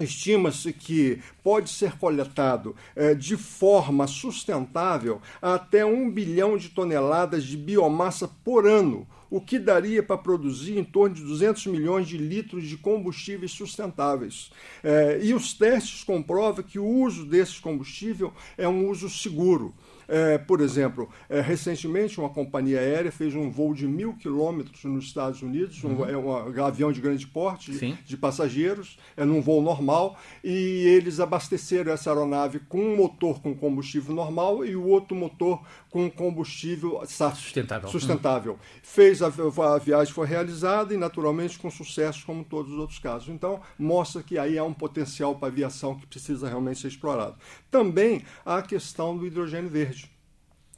Estima-se 0.00 0.72
que 0.72 1.20
pode 1.42 1.68
ser 1.68 1.98
coletado 1.98 2.74
é, 2.96 3.14
de 3.14 3.36
forma 3.36 4.06
sustentável 4.06 5.20
até 5.40 5.84
um 5.84 6.10
bilhão 6.10 6.56
de 6.56 6.70
toneladas 6.70 7.44
de 7.44 7.58
biomassa 7.58 8.26
por 8.42 8.66
ano, 8.66 9.06
o 9.28 9.38
que 9.38 9.58
daria 9.58 10.02
para 10.02 10.16
produzir 10.16 10.78
em 10.78 10.84
torno 10.84 11.14
de 11.14 11.22
200 11.22 11.66
milhões 11.66 12.08
de 12.08 12.16
litros 12.16 12.66
de 12.66 12.78
combustíveis 12.78 13.52
sustentáveis. 13.52 14.50
É, 14.82 15.20
e 15.22 15.34
os 15.34 15.52
testes 15.52 16.02
comprovam 16.02 16.64
que 16.64 16.78
o 16.78 16.86
uso 16.86 17.26
desse 17.26 17.60
combustível 17.60 18.32
é 18.56 18.66
um 18.66 18.88
uso 18.88 19.10
seguro. 19.10 19.74
É, 20.08 20.38
por 20.38 20.60
exemplo, 20.60 21.08
é, 21.28 21.40
recentemente 21.40 22.18
uma 22.18 22.28
companhia 22.28 22.80
aérea 22.80 23.12
fez 23.12 23.34
um 23.34 23.50
voo 23.50 23.74
de 23.74 23.86
mil 23.86 24.14
quilômetros 24.14 24.84
nos 24.84 25.04
Estados 25.04 25.42
Unidos, 25.42 25.82
um, 25.84 25.94
uhum. 25.94 26.06
é 26.06 26.16
um 26.16 26.64
avião 26.64 26.92
de 26.92 27.00
grande 27.00 27.26
porte, 27.26 27.72
de, 27.72 27.92
de, 27.92 28.16
passageiros, 28.16 28.98
é 29.16 29.24
num 29.24 29.40
voo 29.40 29.62
normal, 29.62 30.18
e 30.42 30.84
eles 30.86 31.20
abasteceram 31.20 31.92
essa 31.92 32.10
aeronave 32.10 32.60
com 32.60 32.80
um 32.80 32.96
motor 32.96 33.40
com 33.40 33.54
combustível 33.54 34.14
normal 34.14 34.64
e 34.64 34.76
o 34.76 34.86
outro 34.86 35.16
motor 35.16 35.62
com 35.90 36.10
combustível 36.10 37.00
sustentável. 37.06 37.88
sustentável. 37.88 38.52
Uhum. 38.52 38.58
Fez 38.82 39.22
a, 39.22 39.26
a 39.26 39.78
viagem 39.78 40.12
foi 40.12 40.26
realizada 40.26 40.94
e 40.94 40.96
naturalmente 40.96 41.58
com 41.58 41.70
sucesso 41.70 42.24
como 42.24 42.44
todos 42.44 42.72
os 42.72 42.78
outros 42.78 42.98
casos. 42.98 43.28
Então 43.28 43.60
mostra 43.78 44.22
que 44.22 44.38
aí 44.38 44.58
há 44.58 44.64
um 44.64 44.72
potencial 44.72 45.34
para 45.34 45.48
a 45.48 45.50
aviação 45.50 45.94
que 45.94 46.06
precisa 46.06 46.48
realmente 46.48 46.80
ser 46.80 46.88
explorado. 46.88 47.36
Também 47.70 48.22
há 48.44 48.58
a 48.58 48.62
questão 48.62 49.16
do 49.16 49.26
hidrogênio 49.26 49.70
verde. 49.70 50.01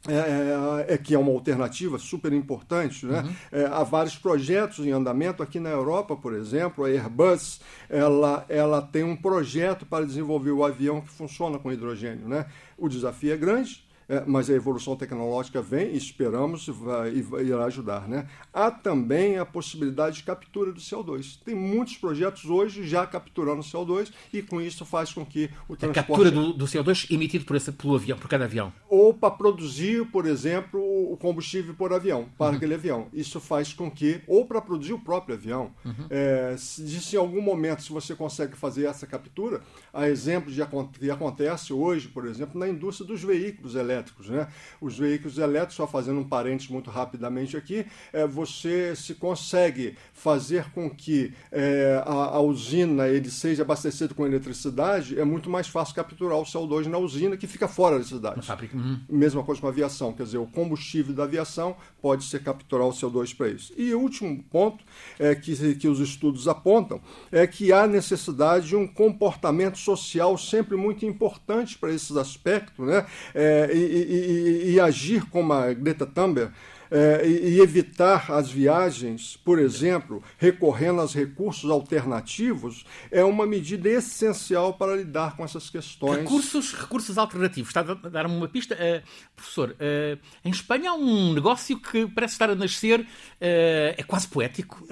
É, 0.06 0.90
é, 0.90 0.94
é, 0.94 0.98
que 0.98 1.14
é 1.14 1.18
uma 1.18 1.32
alternativa 1.32 1.98
super 1.98 2.32
importante. 2.32 3.06
Né? 3.06 3.22
Uhum. 3.22 3.34
É, 3.50 3.64
há 3.66 3.82
vários 3.82 4.16
projetos 4.16 4.84
em 4.84 4.90
andamento 4.90 5.42
aqui 5.42 5.58
na 5.58 5.70
Europa, 5.70 6.14
por 6.14 6.34
exemplo, 6.34 6.84
a 6.84 6.88
Airbus 6.88 7.60
ela, 7.88 8.44
ela 8.48 8.82
tem 8.82 9.02
um 9.02 9.16
projeto 9.16 9.86
para 9.86 10.04
desenvolver 10.04 10.50
o 10.50 10.64
avião 10.64 11.00
que 11.00 11.08
funciona 11.08 11.58
com 11.58 11.72
hidrogênio. 11.72 12.28
Né? 12.28 12.46
O 12.76 12.88
desafio 12.88 13.32
é 13.32 13.36
grande, 13.36 13.83
mas 14.26 14.50
a 14.50 14.54
evolução 14.54 14.96
tecnológica 14.96 15.62
vem 15.62 15.92
e 15.92 15.96
esperamos 15.96 16.68
e 16.68 16.70
vai, 16.70 17.14
e 17.14 17.22
vai, 17.22 17.44
irá 17.44 17.64
ajudar. 17.64 18.08
Né? 18.08 18.26
Há 18.52 18.70
também 18.70 19.38
a 19.38 19.46
possibilidade 19.46 20.16
de 20.16 20.22
captura 20.22 20.72
do 20.72 20.80
CO2. 20.80 21.38
Tem 21.44 21.54
muitos 21.54 21.96
projetos 21.96 22.44
hoje 22.44 22.86
já 22.86 23.06
capturando 23.06 23.62
CO2 23.62 24.12
e 24.32 24.42
com 24.42 24.60
isso 24.60 24.84
faz 24.84 25.12
com 25.12 25.24
que 25.24 25.50
o 25.68 25.76
transporte... 25.76 25.98
A 25.98 26.02
captura 26.02 26.30
do, 26.30 26.52
do 26.52 26.64
CO2 26.66 27.10
emitido 27.10 27.44
por, 27.44 27.56
esse, 27.56 27.72
pelo 27.72 27.94
avião, 27.94 28.18
por 28.18 28.28
cada 28.28 28.44
avião. 28.44 28.72
Ou 28.88 29.14
para 29.14 29.30
produzir, 29.30 30.04
por 30.06 30.26
exemplo, 30.26 30.80
o 31.12 31.16
combustível 31.16 31.74
por 31.74 31.92
avião, 31.92 32.26
para 32.36 32.50
uhum. 32.50 32.56
aquele 32.56 32.74
avião. 32.74 33.06
Isso 33.12 33.40
faz 33.40 33.72
com 33.72 33.90
que, 33.90 34.20
ou 34.26 34.46
para 34.46 34.60
produzir 34.60 34.92
o 34.92 34.98
próprio 34.98 35.34
avião, 35.34 35.70
uhum. 35.84 36.06
é, 36.10 36.54
se, 36.58 37.00
se 37.00 37.16
em 37.16 37.18
algum 37.18 37.40
momento 37.40 37.82
se 37.82 37.92
você 37.92 38.14
consegue 38.14 38.56
fazer 38.56 38.86
essa 38.86 39.06
captura, 39.06 39.60
há 39.92 40.08
exemplos 40.08 40.54
de 40.54 40.62
que 40.98 41.10
acontece 41.10 41.72
hoje, 41.72 42.08
por 42.08 42.26
exemplo, 42.26 42.58
na 42.58 42.68
indústria 42.68 43.06
dos 43.06 43.22
veículos 43.22 43.74
elétricos. 43.74 44.28
Né? 44.28 44.48
Os 44.80 44.98
veículos 44.98 45.38
elétricos, 45.38 45.76
só 45.76 45.86
fazendo 45.86 46.20
um 46.20 46.24
parênteses 46.24 46.70
muito 46.70 46.90
rapidamente 46.90 47.56
aqui, 47.56 47.86
é, 48.12 48.26
você 48.26 48.94
se 48.96 49.14
consegue 49.14 49.96
fazer 50.12 50.70
com 50.70 50.88
que 50.88 51.32
é, 51.50 52.02
a, 52.04 52.36
a, 52.36 52.40
usina 52.40 53.08
ele 53.08 53.30
seja 53.30 53.62
abastecida 53.62 54.14
com 54.14 54.26
eletricidade, 54.26 55.18
é 55.18 55.24
muito 55.24 55.50
mais 55.50 55.68
fácil 55.68 55.94
capturar 55.94 56.38
o 56.38 56.44
CO2 56.44 56.86
na 56.86 56.98
usina 56.98 57.36
que 57.36 57.46
fica 57.46 57.68
fora 57.68 57.98
da 57.98 58.04
cidade. 58.04 58.40
Uhum. 58.76 59.00
Mesma 59.08 59.42
coisa 59.42 59.60
com 59.60 59.66
a 59.66 59.70
aviação, 59.70 60.12
quer 60.12 60.24
dizer, 60.24 60.38
o 60.38 60.46
combustível 60.46 60.93
da 61.02 61.24
aviação 61.24 61.76
pode 62.00 62.24
ser 62.24 62.42
capturar 62.42 62.86
o 62.86 62.92
CO2 62.92 63.36
para 63.36 63.48
isso. 63.48 63.72
E 63.76 63.94
o 63.94 64.00
último 64.00 64.42
ponto 64.50 64.84
é 65.18 65.34
que, 65.34 65.74
que 65.74 65.88
os 65.88 66.00
estudos 66.00 66.46
apontam 66.46 67.00
é 67.32 67.46
que 67.46 67.72
há 67.72 67.86
necessidade 67.86 68.68
de 68.68 68.76
um 68.76 68.86
comportamento 68.86 69.78
social 69.78 70.36
sempre 70.36 70.76
muito 70.76 71.04
importante 71.06 71.78
para 71.78 71.92
esses 71.92 72.16
aspectos, 72.16 72.86
né? 72.86 73.06
É, 73.34 73.70
e, 73.74 74.72
e, 74.72 74.80
agir 74.80 75.24
como 75.30 75.52
a 75.52 75.72
Greta 75.72 76.06
Thunberg 76.06 76.52
é, 76.94 77.26
e, 77.26 77.60
evitar 77.60 78.30
as 78.30 78.48
viagens, 78.48 79.36
por 79.44 79.58
exemplo, 79.58 80.22
recorrendo 80.38 81.00
aos 81.00 81.12
recursos 81.12 81.68
alternativos, 81.68 82.86
é 83.10 83.24
uma 83.24 83.44
medida 83.44 83.88
essencial 83.88 84.74
para 84.74 84.94
lidar 84.94 85.36
com 85.36 85.44
essas 85.44 85.68
questões. 85.68 86.20
Recursos, 86.20 86.72
recursos 86.72 87.18
alternativos. 87.18 87.70
Está 87.70 87.80
a 87.80 88.08
dar-me 88.08 88.36
uma 88.36 88.46
pista. 88.46 88.76
Uh, 88.76 89.02
professor, 89.34 89.70
uh, 89.70 90.18
em 90.44 90.50
Espanha 90.50 90.90
há 90.90 90.94
um 90.94 91.34
negócio 91.34 91.80
que 91.80 92.06
parece 92.06 92.34
estar 92.34 92.48
a 92.48 92.54
nascer, 92.54 93.00
uh, 93.00 93.06
é 93.40 94.02
quase 94.06 94.28
poético, 94.28 94.86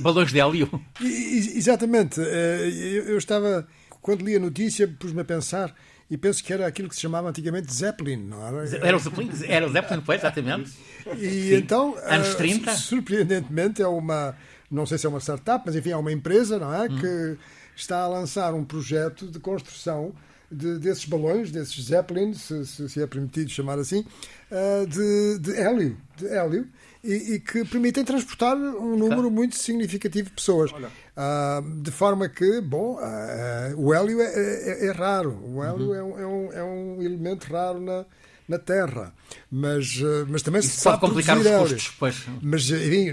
balões 0.00 0.32
de 0.32 0.40
hélio. 0.40 0.68
Exatamente. 1.00 2.20
Eu, 2.20 3.04
eu 3.10 3.18
estava, 3.18 3.64
quando 4.02 4.24
li 4.24 4.34
a 4.34 4.40
notícia, 4.40 4.88
pus-me 4.88 5.20
a 5.20 5.24
pensar 5.24 5.72
e 6.10 6.16
penso 6.16 6.44
que 6.44 6.52
era 6.52 6.66
aquilo 6.66 6.88
que 6.88 6.94
se 6.94 7.00
chamava 7.00 7.28
antigamente 7.28 7.72
Zeppelin, 7.72 8.16
não 8.16 8.46
era? 8.46 8.86
Era 8.86 8.96
o 8.96 9.00
Zeppelin, 9.00 9.30
era 9.46 9.66
o 9.66 9.70
Zeppelin, 9.70 10.02
foi, 10.02 10.16
exatamente. 10.16 10.72
E 11.18 11.50
Sim. 11.50 11.54
então, 11.56 11.94
anos 12.02 12.34
30. 12.34 12.70
Uh, 12.70 12.76
surpreendentemente, 12.76 13.82
é 13.82 13.86
uma, 13.86 14.34
não 14.70 14.86
sei 14.86 14.96
se 14.96 15.04
é 15.04 15.08
uma 15.10 15.20
startup, 15.20 15.62
mas 15.66 15.76
enfim, 15.76 15.90
é 15.90 15.96
uma 15.98 16.10
empresa, 16.10 16.58
não 16.58 16.72
é? 16.72 16.88
Hum. 16.88 16.98
Que 16.98 17.36
está 17.76 17.98
a 18.04 18.08
lançar 18.08 18.54
um 18.54 18.64
projeto 18.64 19.26
de 19.26 19.38
construção 19.38 20.14
de, 20.50 20.78
desses 20.78 21.04
balões, 21.04 21.50
desses 21.50 21.84
Zeppelin, 21.84 22.32
se, 22.32 22.64
se, 22.64 22.88
se, 22.88 23.02
é 23.02 23.06
permitido 23.06 23.50
chamar 23.50 23.78
assim, 23.78 24.06
uh, 24.50 24.86
de, 24.86 25.38
de 25.40 25.56
hélio. 25.60 25.98
De 26.16 26.26
hélio 26.26 26.68
e, 27.04 27.34
e, 27.34 27.40
que 27.40 27.64
permitem 27.66 28.02
transportar 28.02 28.56
um 28.56 28.96
número 28.96 29.30
muito 29.30 29.56
significativo 29.56 30.30
de 30.30 30.34
pessoas. 30.34 30.70
Uh, 31.16 31.80
de 31.80 31.92
forma 31.92 32.28
que, 32.28 32.60
bom, 32.60 32.96
uh, 32.96 33.80
o 33.80 33.94
hélio 33.94 34.20
é, 34.20 34.24
é, 34.24 34.86
é, 34.86 34.90
raro. 34.90 35.38
O 35.44 35.62
hélio 35.62 35.90
uhum. 35.90 35.94
é, 35.94 36.26
um, 36.26 36.52
é, 36.52 36.64
um, 36.64 37.02
é 37.02 37.04
elemento 37.04 37.44
raro 37.52 37.80
na, 37.80 38.04
na 38.48 38.58
Terra. 38.58 39.14
Mas, 39.48 40.00
mas 40.28 40.42
também 40.42 40.60
Isso 40.60 40.70
se 40.70 40.82
pode 40.82 41.00
complicar 41.00 41.38
os 41.38 41.46
custos, 41.46 41.94
pois. 41.98 42.24
Mas, 42.42 42.68
enfim, 42.68 43.12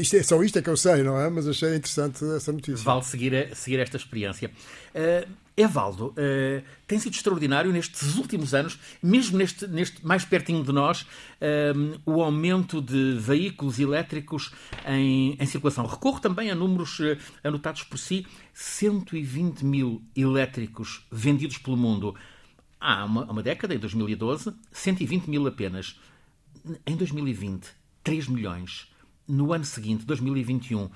isto 0.00 0.16
é, 0.16 0.22
só 0.24 0.42
isto 0.42 0.58
é 0.58 0.62
que 0.62 0.68
eu 0.68 0.76
sei, 0.76 1.04
não 1.04 1.18
é? 1.20 1.30
Mas 1.30 1.46
achei 1.46 1.76
interessante 1.76 2.24
essa 2.36 2.52
notícia. 2.52 2.84
Vale 2.84 3.04
seguir, 3.04 3.54
seguir 3.54 3.78
esta 3.78 3.96
experiência. 3.96 4.50
Uh, 4.92 5.28
Evaldo, 5.58 6.10
uh, 6.10 6.62
tem 6.86 7.00
sido 7.00 7.14
extraordinário 7.14 7.72
nestes 7.72 8.14
últimos 8.16 8.54
anos, 8.54 8.78
mesmo 9.02 9.36
neste, 9.36 9.66
neste 9.66 10.06
mais 10.06 10.24
pertinho 10.24 10.62
de 10.62 10.70
nós, 10.70 11.02
uh, 11.02 12.00
o 12.06 12.22
aumento 12.22 12.80
de 12.80 13.14
veículos 13.18 13.80
elétricos 13.80 14.52
em, 14.86 15.36
em, 15.36 15.46
circulação. 15.46 15.84
Recorro 15.84 16.20
também 16.20 16.48
a 16.48 16.54
números 16.54 17.00
uh, 17.00 17.18
anotados 17.42 17.82
por 17.82 17.98
si: 17.98 18.24
120 18.54 19.64
mil 19.64 20.00
elétricos 20.14 21.04
vendidos 21.10 21.58
pelo 21.58 21.76
mundo 21.76 22.14
há 22.80 23.04
uma, 23.04 23.24
uma 23.24 23.42
década, 23.42 23.74
em 23.74 23.78
2012, 23.78 24.54
120 24.70 25.26
mil 25.26 25.44
apenas. 25.48 25.98
Em 26.86 26.94
2020, 26.94 27.66
3 28.04 28.28
milhões. 28.28 28.92
No 29.26 29.52
ano 29.52 29.64
seguinte, 29.64 30.06
2021, 30.06 30.88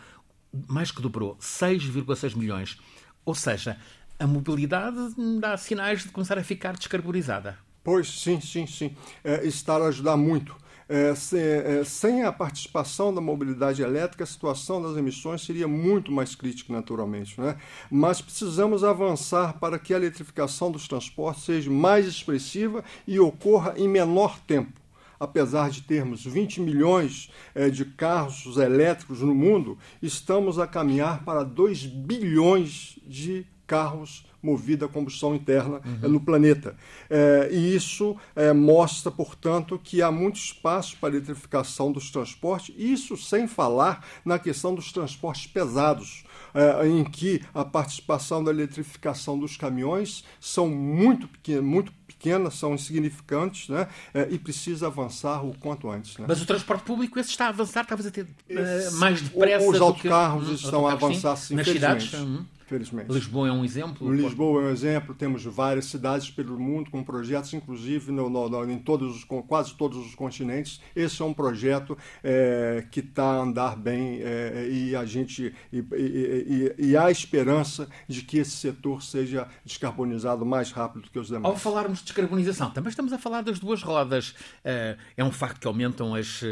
mais 0.68 0.92
que 0.92 1.02
dobrou, 1.02 1.36
6,6 1.38 2.36
milhões. 2.36 2.78
Ou 3.24 3.34
seja, 3.34 3.78
a 4.22 4.26
mobilidade 4.26 4.96
dá 5.40 5.56
sinais 5.56 6.02
de 6.02 6.10
começar 6.10 6.38
a 6.38 6.44
ficar 6.44 6.76
descarbonizada. 6.76 7.58
Pois, 7.82 8.08
sim, 8.08 8.40
sim, 8.40 8.66
sim. 8.68 8.94
É, 9.24 9.44
está 9.44 9.74
a 9.74 9.88
ajudar 9.88 10.16
muito. 10.16 10.54
É, 10.88 11.12
se, 11.14 11.38
é, 11.38 11.82
sem 11.84 12.22
a 12.22 12.30
participação 12.30 13.12
da 13.12 13.20
mobilidade 13.20 13.82
elétrica, 13.82 14.22
a 14.22 14.26
situação 14.26 14.80
das 14.80 14.96
emissões 14.96 15.44
seria 15.44 15.66
muito 15.66 16.12
mais 16.12 16.36
crítica, 16.36 16.72
naturalmente. 16.72 17.40
Né? 17.40 17.56
Mas 17.90 18.20
precisamos 18.20 18.84
avançar 18.84 19.58
para 19.58 19.76
que 19.76 19.92
a 19.92 19.96
eletrificação 19.96 20.70
dos 20.70 20.86
transportes 20.86 21.44
seja 21.44 21.70
mais 21.70 22.06
expressiva 22.06 22.84
e 23.06 23.18
ocorra 23.18 23.74
em 23.76 23.88
menor 23.88 24.38
tempo 24.40 24.80
apesar 25.18 25.70
de 25.70 25.82
termos 25.82 26.24
20 26.24 26.60
milhões 26.60 27.30
é, 27.54 27.70
de 27.70 27.84
carros 27.84 28.56
elétricos 28.56 29.20
no 29.20 29.32
mundo, 29.32 29.78
estamos 30.02 30.58
a 30.58 30.66
caminhar 30.66 31.24
para 31.24 31.44
2 31.44 31.86
bilhões 31.86 32.98
de 33.06 33.46
carros 33.72 34.26
movidos 34.42 34.86
a 34.86 34.92
combustão 34.92 35.34
interna 35.34 35.80
uhum. 35.84 36.10
no 36.10 36.20
planeta. 36.20 36.76
É, 37.08 37.48
e 37.50 37.74
isso 37.74 38.14
é, 38.36 38.52
mostra, 38.52 39.10
portanto, 39.10 39.80
que 39.82 40.02
há 40.02 40.10
muito 40.10 40.36
espaço 40.36 40.96
para 41.00 41.08
a 41.08 41.12
eletrificação 41.12 41.90
dos 41.90 42.10
transportes, 42.10 42.74
isso 42.76 43.16
sem 43.16 43.46
falar 43.46 44.04
na 44.24 44.38
questão 44.38 44.74
dos 44.74 44.92
transportes 44.92 45.46
pesados, 45.46 46.24
é, 46.52 46.86
em 46.86 47.02
que 47.02 47.40
a 47.54 47.64
participação 47.64 48.44
da 48.44 48.50
eletrificação 48.50 49.38
dos 49.38 49.56
caminhões 49.56 50.22
são 50.38 50.68
muito 50.68 51.28
pequenas, 51.28 51.64
muito 51.64 51.92
pequenas, 52.06 52.54
são 52.54 52.74
insignificantes 52.74 53.68
né? 53.68 53.88
E 54.30 54.38
precisa 54.38 54.86
avançar 54.86 55.44
o 55.44 55.56
quanto 55.58 55.90
antes. 55.90 56.18
Né? 56.18 56.26
Mas 56.28 56.40
o 56.40 56.46
transporte 56.46 56.84
público 56.84 57.18
esse 57.18 57.30
está 57.30 57.46
a 57.46 57.48
avançar, 57.48 57.84
talvez 57.84 58.06
até 58.06 58.22
uh, 58.22 58.96
mais 58.98 59.20
depressa. 59.22 59.68
Os 59.68 59.80
autocarros 59.80 60.48
que... 60.48 60.54
estão 60.54 60.86
a 60.86 60.92
avançar, 60.92 61.36
sim, 61.36 61.54
nas 61.54 61.66
cidades. 61.66 62.14
Hum 62.14 62.44
felizmente. 62.72 63.12
Lisboa 63.12 63.48
é 63.48 63.52
um 63.52 63.64
exemplo? 63.64 64.12
Lisboa 64.12 64.62
é 64.62 64.66
um 64.66 64.70
exemplo. 64.70 65.14
Temos 65.14 65.44
várias 65.44 65.86
cidades 65.86 66.30
pelo 66.30 66.58
mundo 66.58 66.90
com 66.90 67.02
projetos, 67.04 67.52
inclusive 67.52 68.10
no, 68.10 68.30
no, 68.30 68.48
no, 68.48 68.70
em 68.70 68.78
todos 68.78 69.16
os, 69.16 69.24
quase 69.46 69.74
todos 69.74 69.98
os 69.98 70.14
continentes. 70.14 70.80
Esse 70.96 71.20
é 71.20 71.24
um 71.24 71.34
projeto 71.34 71.96
é, 72.24 72.84
que 72.90 73.00
está 73.00 73.24
a 73.24 73.36
andar 73.42 73.76
bem 73.76 74.20
é, 74.22 74.68
e 74.70 74.96
a 74.96 75.04
gente 75.04 75.54
e, 75.72 75.78
e, 75.78 76.74
e, 76.78 76.90
e, 76.90 76.96
há 76.96 77.10
esperança 77.10 77.88
de 78.08 78.22
que 78.22 78.38
esse 78.38 78.52
setor 78.52 79.02
seja 79.02 79.46
descarbonizado 79.64 80.46
mais 80.46 80.70
rápido 80.70 81.02
do 81.02 81.10
que 81.10 81.18
os 81.18 81.26
demais. 81.26 81.44
Ao 81.44 81.56
falarmos 81.56 81.98
de 81.98 82.04
descarbonização, 82.06 82.70
também 82.70 82.90
estamos 82.90 83.12
a 83.12 83.18
falar 83.18 83.42
das 83.42 83.58
duas 83.58 83.82
rodas. 83.82 84.34
É, 84.64 84.96
é 85.16 85.24
um 85.24 85.32
facto 85.32 85.60
que 85.60 85.66
aumentam 85.66 86.14
as, 86.14 86.42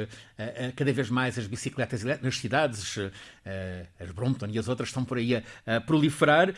cada 0.77 0.93
vez 0.93 1.11
mais 1.11 1.39
as 1.39 1.47
bicicletas 1.47 2.05
nas 2.05 2.39
cidades. 2.39 2.97
As 3.99 4.11
Brompton 4.13 4.49
e 4.49 4.59
as 4.59 4.69
outras 4.69 4.89
estão 4.89 5.05
por 5.05 5.19
aí 5.19 5.37
a 5.67 5.81
proliferar. 5.81 6.55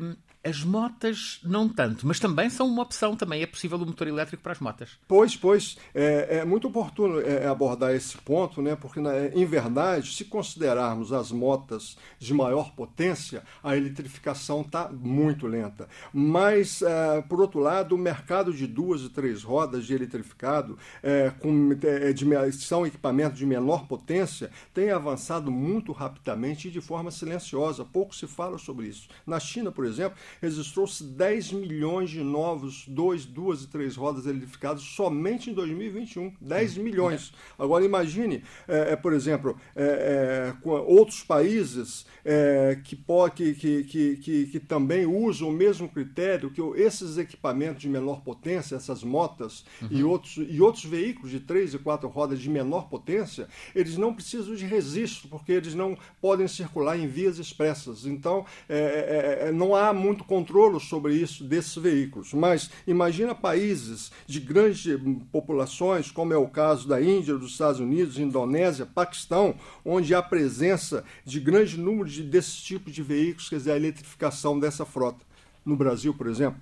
Um, 0.00 0.16
as 0.46 0.62
motas, 0.62 1.40
não 1.42 1.68
tanto, 1.68 2.06
mas 2.06 2.20
também 2.20 2.48
são 2.48 2.68
uma 2.68 2.82
opção, 2.82 3.16
também 3.16 3.42
é 3.42 3.46
possível 3.46 3.78
o 3.78 3.86
motor 3.86 4.06
elétrico 4.06 4.42
para 4.42 4.52
as 4.52 4.60
motas. 4.60 4.90
Pois, 5.08 5.36
pois, 5.36 5.76
é, 5.92 6.38
é 6.38 6.44
muito 6.44 6.68
oportuno 6.68 7.20
é, 7.20 7.46
abordar 7.46 7.94
esse 7.94 8.16
ponto, 8.18 8.62
né? 8.62 8.76
porque, 8.76 9.00
na, 9.00 9.26
em 9.26 9.44
verdade, 9.44 10.14
se 10.14 10.24
considerarmos 10.24 11.12
as 11.12 11.32
motas 11.32 11.96
de 12.18 12.32
maior 12.32 12.72
potência, 12.74 13.42
a 13.62 13.76
eletrificação 13.76 14.60
está 14.60 14.88
muito 14.88 15.48
lenta. 15.48 15.88
Mas, 16.12 16.80
é, 16.80 17.22
por 17.22 17.40
outro 17.40 17.58
lado, 17.58 17.96
o 17.96 17.98
mercado 17.98 18.52
de 18.52 18.66
duas 18.66 19.02
e 19.02 19.08
três 19.08 19.42
rodas 19.42 19.84
de 19.84 19.94
eletrificado, 19.94 20.78
é, 21.02 21.30
com, 21.40 21.76
é, 21.82 22.12
de, 22.12 22.26
são 22.52 22.86
equipamentos 22.86 23.38
de 23.38 23.46
menor 23.46 23.86
potência, 23.86 24.50
tem 24.72 24.90
avançado 24.90 25.50
muito 25.50 25.90
rapidamente 25.90 26.68
e 26.68 26.70
de 26.70 26.80
forma 26.80 27.10
silenciosa. 27.10 27.84
Pouco 27.84 28.14
se 28.14 28.28
fala 28.28 28.58
sobre 28.58 28.86
isso. 28.86 29.08
Na 29.26 29.40
China, 29.40 29.72
por 29.72 29.84
exemplo, 29.84 30.16
registrou-se 30.40 31.02
10 31.02 31.52
milhões 31.52 32.10
de 32.10 32.22
novos 32.22 32.84
dois, 32.86 33.24
duas 33.24 33.62
e 33.62 33.68
três 33.68 33.96
rodas 33.96 34.26
eletrificadas 34.26 34.82
somente 34.82 35.50
em 35.50 35.54
2021. 35.54 36.32
10 36.40 36.76
milhões. 36.78 37.32
Agora 37.58 37.84
imagine, 37.84 38.42
é, 38.68 38.92
é 38.92 38.96
por 38.96 39.12
exemplo, 39.12 39.56
é, 39.74 40.54
é, 40.54 40.68
outros 40.68 41.22
países 41.22 42.06
é, 42.24 42.78
que, 42.84 42.96
que, 43.34 43.84
que, 43.84 44.16
que, 44.16 44.46
que, 44.46 44.60
também 44.60 45.06
usam 45.06 45.48
o 45.48 45.52
mesmo 45.52 45.88
critério, 45.88 46.50
que 46.50 46.60
esses 46.80 47.18
equipamentos 47.18 47.82
de 47.82 47.88
menor 47.88 48.22
potência, 48.22 48.76
essas 48.76 49.02
motas 49.02 49.64
uhum. 49.80 49.88
e, 49.90 50.04
outros, 50.04 50.36
e 50.36 50.60
outros 50.60 50.84
veículos 50.84 51.30
de 51.30 51.40
três 51.40 51.74
e 51.74 51.78
quatro 51.78 52.08
rodas 52.08 52.40
de 52.40 52.50
menor 52.50 52.88
potência, 52.88 53.48
eles 53.74 53.96
não 53.96 54.14
precisam 54.14 54.54
de 54.54 54.64
registro, 54.66 55.28
porque 55.28 55.52
eles 55.52 55.74
não 55.74 55.96
podem 56.20 56.48
circular 56.48 56.98
em 56.98 57.06
vias 57.06 57.38
expressas. 57.38 58.06
Então, 58.06 58.44
é 58.68 59.52
não 59.52 59.74
há 59.74 59.92
muito 59.92 60.24
controle 60.26 60.80
sobre 60.80 61.14
isso 61.14 61.44
desses 61.44 61.76
veículos. 61.76 62.32
Mas 62.32 62.70
imagina 62.86 63.34
países 63.34 64.10
de 64.26 64.40
grandes 64.40 64.86
populações, 65.32 66.10
como 66.10 66.32
é 66.32 66.36
o 66.36 66.48
caso 66.48 66.88
da 66.88 67.00
Índia, 67.00 67.36
dos 67.36 67.52
Estados 67.52 67.80
Unidos, 67.80 68.18
Indonésia, 68.18 68.86
Paquistão, 68.86 69.54
onde 69.84 70.14
há 70.14 70.22
presença 70.22 71.04
de 71.24 71.40
grande 71.40 71.78
número 71.78 72.08
de, 72.08 72.22
desses 72.22 72.60
tipos 72.62 72.92
de 72.92 73.02
veículos, 73.02 73.48
quer 73.48 73.56
dizer, 73.56 73.72
a 73.72 73.76
eletrificação 73.76 74.58
dessa 74.58 74.84
frota. 74.84 75.24
No 75.64 75.76
Brasil, 75.76 76.14
por 76.14 76.26
exemplo, 76.26 76.60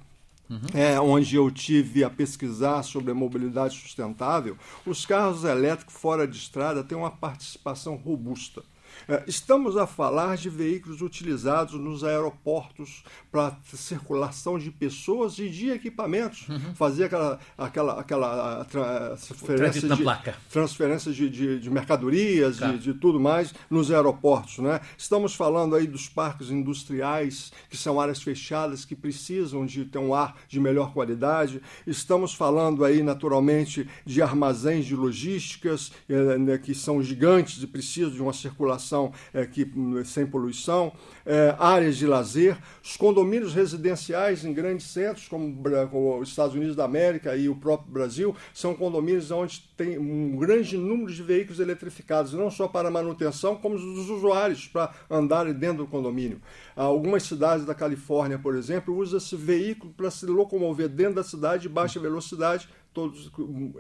Uhum. 0.49 0.61
É, 0.75 1.01
onde 1.01 1.37
eu 1.37 1.51
tive 1.51 2.05
a 2.05 2.11
pesquisar 2.11 2.83
sobre 2.83 3.11
a 3.11 3.15
mobilidade 3.15 3.79
sustentável, 3.79 4.59
os 4.85 5.07
carros 5.07 5.43
elétricos 5.43 5.95
fora 5.95 6.29
de 6.29 6.37
estrada 6.37 6.85
têm 6.85 6.99
uma 6.99 7.11
participação 7.11 7.97
robusta. 7.97 8.63
É, 9.09 9.23
estamos 9.27 9.77
a 9.77 9.87
falar 9.87 10.37
de 10.37 10.49
veículos 10.49 11.03
utilizados 11.03 11.75
nos 11.75 12.03
aeroportos 12.03 13.05
para 13.31 13.57
circulação 13.75 14.59
de 14.59 14.71
pessoas 14.71 15.39
e 15.39 15.49
de 15.49 15.71
equipamentos. 15.71 16.49
Uhum. 16.49 16.75
Fazer 16.75 17.05
aquela, 17.05 17.39
aquela, 17.59 18.01
aquela 18.01 18.65
transferência, 18.65 19.89
de, 19.89 20.05
transferência 20.51 21.13
de, 21.13 21.29
de, 21.29 21.61
de 21.61 21.71
mercadorias, 21.71 22.59
tá. 22.59 22.73
de, 22.73 22.79
de, 22.79 22.95
tudo 22.95 23.21
mais 23.21 23.55
nos 23.69 23.91
aeroportos. 23.91 24.59
Né? 24.59 24.81
Estamos 24.97 25.35
falando 25.35 25.75
aí 25.75 25.87
dos 25.87 26.09
parques 26.09 26.51
industriais, 26.51 27.53
que 27.69 27.77
são 27.77 28.01
áreas 28.01 28.23
fechadas 28.23 28.85
que 28.85 28.95
precisam 28.95 29.67
de 29.67 29.85
ter 29.85 29.99
um 29.99 30.15
ar 30.15 30.37
de 30.49 30.59
melhor 30.59 30.93
qualidade. 30.93 31.61
Estamos 31.87 32.35
falando 32.35 32.85
aí, 32.85 33.03
naturalmente, 33.03 33.89
de 34.05 34.23
armazéns 34.23 34.87
de 34.87 34.97
logísticas, 34.97 35.93
eh, 36.09 36.39
né, 36.39 36.59
que 36.59 36.75
são 36.75 37.03
gigantes 37.03 37.63
e 37.63 37.67
precisam 37.67 38.11
de 38.11 38.23
uma 38.23 38.33
circulação 38.33 38.84
é, 39.33 39.47
que, 39.47 39.71
sem 40.05 40.27
poluição, 40.27 40.93
é, 41.25 41.55
áreas 41.59 41.97
de 41.97 42.07
lazer, 42.07 42.57
os 42.83 42.97
condomínios 42.97 43.55
residenciais 43.55 44.45
em 44.45 44.53
grandes 44.53 44.87
centros, 44.87 45.29
como, 45.29 45.63
como 45.91 46.19
os 46.19 46.29
Estados 46.29 46.55
Unidos 46.55 46.77
da 46.77 46.85
América 46.85 47.37
e 47.37 47.49
o 47.49 47.57
próprio 47.57 47.93
Brasil, 47.93 48.37
são 48.53 48.75
condomínios 48.75 49.31
onde 49.31 49.61
tem 49.77 49.99
um 49.99 50.37
grande 50.37 50.77
número 50.77 51.13
de 51.13 51.23
veículos 51.23 51.61
eletrificados, 51.61 52.33
não 52.33 52.51
só 52.51 52.69
para 52.69 52.91
manutenção, 52.91 53.57
como 53.57 53.77
dos 53.77 54.09
usuários 54.11 54.67
para 54.67 54.93
andarem 55.11 55.53
dentro 55.53 55.85
do 55.85 55.87
condomínio. 55.87 56.41
Algumas 56.77 57.23
cidades 57.23 57.65
da 57.65 57.75
Califórnia, 57.75 58.39
por 58.39 58.57
exemplo, 58.57 58.97
usa-se 58.97 59.37
veículo 59.37 59.93
para 59.93 60.11
se 60.11 60.27
locomover 60.27 60.89
dentro 60.89 61.15
da 61.15 61.25
cidade 61.25 61.63
de 61.63 61.69
baixa 61.69 62.01
velocidade, 62.01 62.69
todos 62.93 63.31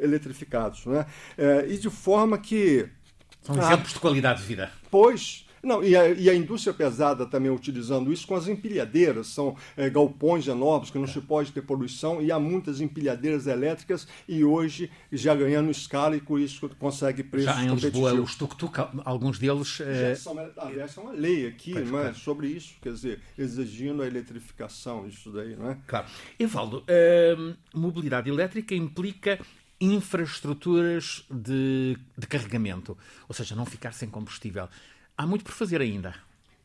eletrificados. 0.00 0.84
Né? 0.86 1.06
É, 1.38 1.66
e 1.68 1.78
de 1.78 1.90
forma 1.90 2.36
que 2.38 2.88
são 3.44 3.56
exemplos 3.56 3.92
de 3.92 4.00
qualidade 4.00 4.40
de 4.40 4.46
vida. 4.46 4.72
Pois, 4.90 5.44
não, 5.62 5.82
e 5.82 5.96
a, 5.96 6.08
e 6.08 6.28
a, 6.28 6.34
indústria 6.34 6.74
pesada 6.74 7.26
também 7.26 7.50
utilizando 7.50 8.12
isso 8.12 8.26
com 8.26 8.34
as 8.34 8.48
empilhadeiras, 8.48 9.28
são 9.28 9.56
é, 9.76 9.88
galpões 9.88 10.46
enormes 10.46 10.90
que 10.90 10.98
não 10.98 11.04
é. 11.04 11.08
se 11.08 11.20
pode 11.20 11.52
ter 11.52 11.62
poluição 11.62 12.20
e 12.20 12.30
há 12.30 12.38
muitas 12.38 12.80
empilhadeiras 12.80 13.46
elétricas 13.46 14.06
e 14.28 14.44
hoje 14.44 14.90
já 15.10 15.34
ganhando 15.34 15.70
escala 15.70 16.16
e 16.16 16.20
com 16.20 16.38
isso 16.38 16.68
consegue 16.78 17.22
preços 17.22 17.54
Já 17.54 17.64
em 17.64 17.74
Lisboa, 17.74 18.14
os 18.14 18.34
tuk-tuk, 18.34 18.78
alguns 19.04 19.38
deles... 19.38 19.80
É... 19.80 20.14
São, 20.14 20.38
aliás, 20.56 20.96
é 20.96 21.00
uma 21.00 21.12
lei 21.12 21.46
aqui 21.46 21.72
pois, 21.72 21.90
não 21.90 21.98
é, 21.98 22.02
claro. 22.02 22.16
sobre 22.16 22.46
isso, 22.48 22.74
quer 22.80 22.92
dizer, 22.92 23.20
exigindo 23.38 24.02
a 24.02 24.06
eletrificação, 24.06 25.06
isso 25.06 25.30
daí, 25.30 25.56
não 25.56 25.70
é? 25.70 25.78
Claro. 25.86 26.06
Evaldo, 26.38 26.78
uh, 26.78 27.56
mobilidade 27.74 28.28
elétrica 28.28 28.74
implica 28.74 29.38
infraestruturas 29.80 31.24
de, 31.30 31.98
de 32.16 32.26
carregamento, 32.26 32.96
ou 33.28 33.34
seja, 33.34 33.54
não 33.54 33.66
ficar 33.66 33.92
sem 33.92 34.08
combustível. 34.08 34.68
Há 35.16 35.26
muito 35.26 35.44
por 35.44 35.52
fazer 35.52 35.80
ainda. 35.80 36.14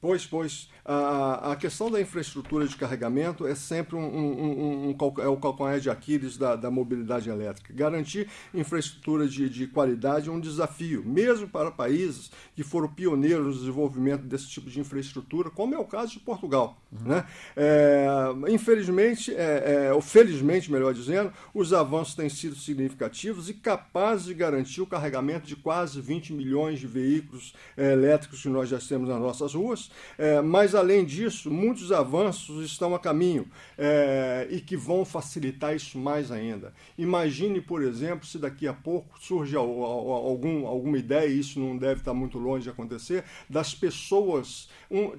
Pois, 0.01 0.25
pois. 0.25 0.69
A, 0.85 1.51
a 1.51 1.55
questão 1.55 1.91
da 1.91 2.01
infraestrutura 2.01 2.65
de 2.67 2.75
carregamento 2.75 3.45
é 3.45 3.53
sempre 3.53 3.95
um, 3.95 3.99
um, 3.99 4.41
um, 4.41 4.89
um 4.89 5.21
é 5.21 5.27
o 5.27 5.37
calcanhar 5.37 5.79
de 5.79 5.87
Aquiles 5.87 6.35
da, 6.35 6.55
da, 6.55 6.71
mobilidade 6.71 7.29
elétrica. 7.29 7.71
Garantir 7.73 8.27
infraestrutura 8.53 9.27
de, 9.27 9.47
de, 9.49 9.67
qualidade 9.67 10.29
é 10.29 10.31
um 10.31 10.39
desafio, 10.39 11.03
mesmo 11.05 11.47
para 11.47 11.69
países 11.69 12.31
que 12.55 12.63
foram 12.63 12.87
pioneiros 12.87 13.45
no 13.45 13.53
desenvolvimento 13.53 14.23
desse 14.23 14.47
tipo 14.47 14.67
de 14.67 14.79
infraestrutura, 14.79 15.51
como 15.51 15.75
é 15.75 15.77
o 15.77 15.85
caso 15.85 16.13
de 16.13 16.19
Portugal. 16.21 16.81
Uhum. 16.91 17.09
Né? 17.09 17.25
É, 17.55 18.07
infelizmente, 18.47 19.31
é, 19.35 19.89
é, 19.89 19.93
ou 19.93 20.01
felizmente, 20.01 20.71
melhor 20.71 20.93
dizendo, 20.93 21.31
os 21.53 21.71
avanços 21.71 22.15
têm 22.15 22.29
sido 22.29 22.55
significativos 22.55 23.47
e 23.47 23.53
capazes 23.53 24.25
de 24.25 24.33
garantir 24.33 24.81
o 24.81 24.87
carregamento 24.87 25.45
de 25.45 25.55
quase 25.55 26.01
20 26.01 26.33
milhões 26.33 26.79
de 26.79 26.87
veículos 26.87 27.53
é, 27.77 27.91
elétricos 27.91 28.41
que 28.41 28.49
nós 28.49 28.69
já 28.69 28.79
temos 28.79 29.07
nas 29.07 29.19
nossas 29.19 29.53
ruas. 29.53 29.88
É, 30.17 30.41
mas, 30.41 30.75
além 30.75 31.05
disso, 31.05 31.51
muitos 31.51 31.91
avanços 31.91 32.65
estão 32.65 32.93
a 32.95 32.99
caminho 32.99 33.47
é, 33.77 34.47
e 34.49 34.59
que 34.59 34.75
vão 34.75 35.05
facilitar 35.05 35.75
isso 35.75 35.97
mais 35.97 36.31
ainda. 36.31 36.73
Imagine, 36.97 37.61
por 37.61 37.81
exemplo, 37.81 38.25
se 38.25 38.37
daqui 38.37 38.67
a 38.67 38.73
pouco 38.73 39.17
surge 39.19 39.55
algum, 39.55 40.67
alguma 40.67 40.97
ideia, 40.97 41.27
e 41.27 41.39
isso 41.39 41.59
não 41.59 41.77
deve 41.77 42.01
estar 42.01 42.13
muito 42.13 42.37
longe 42.37 42.63
de 42.63 42.69
acontecer, 42.69 43.23
das 43.49 43.73
pessoas. 43.73 44.69
Um, 44.91 45.11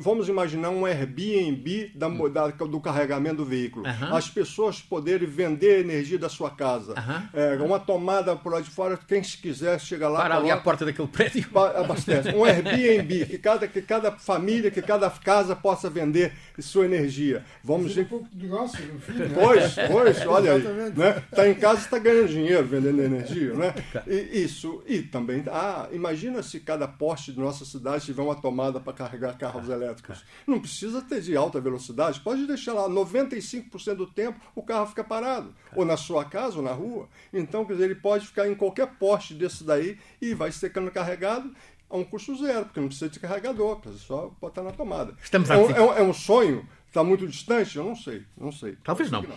vamos 0.00 0.28
imaginar 0.28 0.70
um 0.70 0.86
Airbnb 0.86 1.92
da, 1.94 2.08
hum. 2.08 2.30
da, 2.30 2.48
do 2.48 2.80
carregamento 2.80 3.36
do 3.36 3.44
veículo. 3.44 3.86
Uhum. 3.86 4.14
As 4.14 4.28
pessoas 4.28 4.80
poderem 4.80 5.28
vender 5.28 5.76
a 5.76 5.80
energia 5.80 6.18
da 6.18 6.28
sua 6.28 6.50
casa. 6.50 6.94
Uhum. 6.94 7.28
É, 7.32 7.62
uma 7.62 7.78
tomada 7.78 8.34
por 8.36 8.52
lá 8.52 8.60
de 8.60 8.70
fora, 8.70 8.98
quem 9.06 9.22
quiser 9.22 9.78
chega 9.80 10.08
lá. 10.08 10.22
Para 10.22 10.36
ali 10.36 10.50
a 10.50 10.56
porta 10.56 10.84
daquele 10.84 11.08
prédio. 11.08 11.46
Abastece. 11.54 12.30
Um 12.30 12.44
Airbnb, 12.44 13.26
que 13.26 13.38
cada, 13.38 13.68
que 13.68 13.82
cada 13.82 14.01
cada 14.02 14.12
família, 14.12 14.70
que 14.70 14.82
cada 14.82 15.08
casa 15.08 15.54
possa 15.54 15.88
vender 15.88 16.32
sua 16.58 16.84
energia. 16.84 17.44
Vamos 17.62 17.96
um 17.96 18.04
pouco 18.04 18.26
no 18.34 19.00
fim, 19.00 19.12
né? 19.12 19.30
Pois, 19.32 19.74
pois, 19.90 20.26
olha 20.26 20.54
aí. 20.54 20.62
Né? 20.62 21.22
Tá 21.30 21.48
em 21.48 21.54
casa, 21.54 21.80
está 21.80 21.98
ganhando 21.98 22.28
dinheiro 22.28 22.66
vendendo 22.66 23.00
energia, 23.00 23.54
né? 23.54 23.74
E, 24.06 24.42
isso. 24.42 24.82
E 24.86 25.02
também, 25.02 25.44
ah, 25.48 25.88
imagina 25.92 26.42
se 26.42 26.58
cada 26.58 26.88
poste 26.88 27.32
de 27.32 27.38
nossa 27.38 27.64
cidade 27.64 28.04
tiver 28.04 28.22
uma 28.22 28.34
tomada 28.34 28.80
para 28.80 28.92
carregar 28.92 29.38
carros 29.38 29.68
elétricos. 29.68 30.24
Não 30.46 30.60
precisa 30.60 31.00
ter 31.00 31.20
de 31.20 31.36
alta 31.36 31.60
velocidade, 31.60 32.20
pode 32.20 32.46
deixar 32.46 32.72
lá 32.72 32.88
95% 32.88 33.94
do 33.94 34.06
tempo 34.06 34.40
o 34.54 34.62
carro 34.62 34.86
fica 34.86 35.04
parado, 35.04 35.54
ou 35.76 35.84
na 35.84 35.96
sua 35.96 36.24
casa 36.24 36.56
ou 36.56 36.62
na 36.62 36.72
rua. 36.72 37.08
Então, 37.32 37.64
quer 37.64 37.74
dizer, 37.74 37.84
ele 37.84 37.94
pode 37.94 38.26
ficar 38.26 38.48
em 38.48 38.54
qualquer 38.54 38.86
poste 38.98 39.34
desse 39.34 39.62
daí 39.62 39.98
e 40.20 40.34
vai 40.34 40.50
secando 40.50 40.90
carregado 40.90 41.52
a 41.92 41.96
um 41.96 42.04
custo 42.04 42.34
zero, 42.36 42.64
porque 42.64 42.80
não 42.80 42.88
precisa 42.88 43.10
de 43.10 43.20
carregador, 43.20 43.80
só 43.98 44.34
botar 44.40 44.62
na 44.62 44.72
tomada. 44.72 45.14
Estamos 45.22 45.50
é, 45.50 45.56
um, 45.56 45.70
é, 45.70 45.80
um, 45.82 45.92
é 45.98 46.02
um 46.02 46.14
sonho, 46.14 46.66
está 46.88 47.04
muito 47.04 47.28
distante? 47.28 47.76
Eu 47.76 47.84
não 47.84 47.94
sei, 47.94 48.24
não 48.36 48.50
sei. 48.50 48.76
Talvez 48.82 49.10
não. 49.10 49.22
não. 49.22 49.36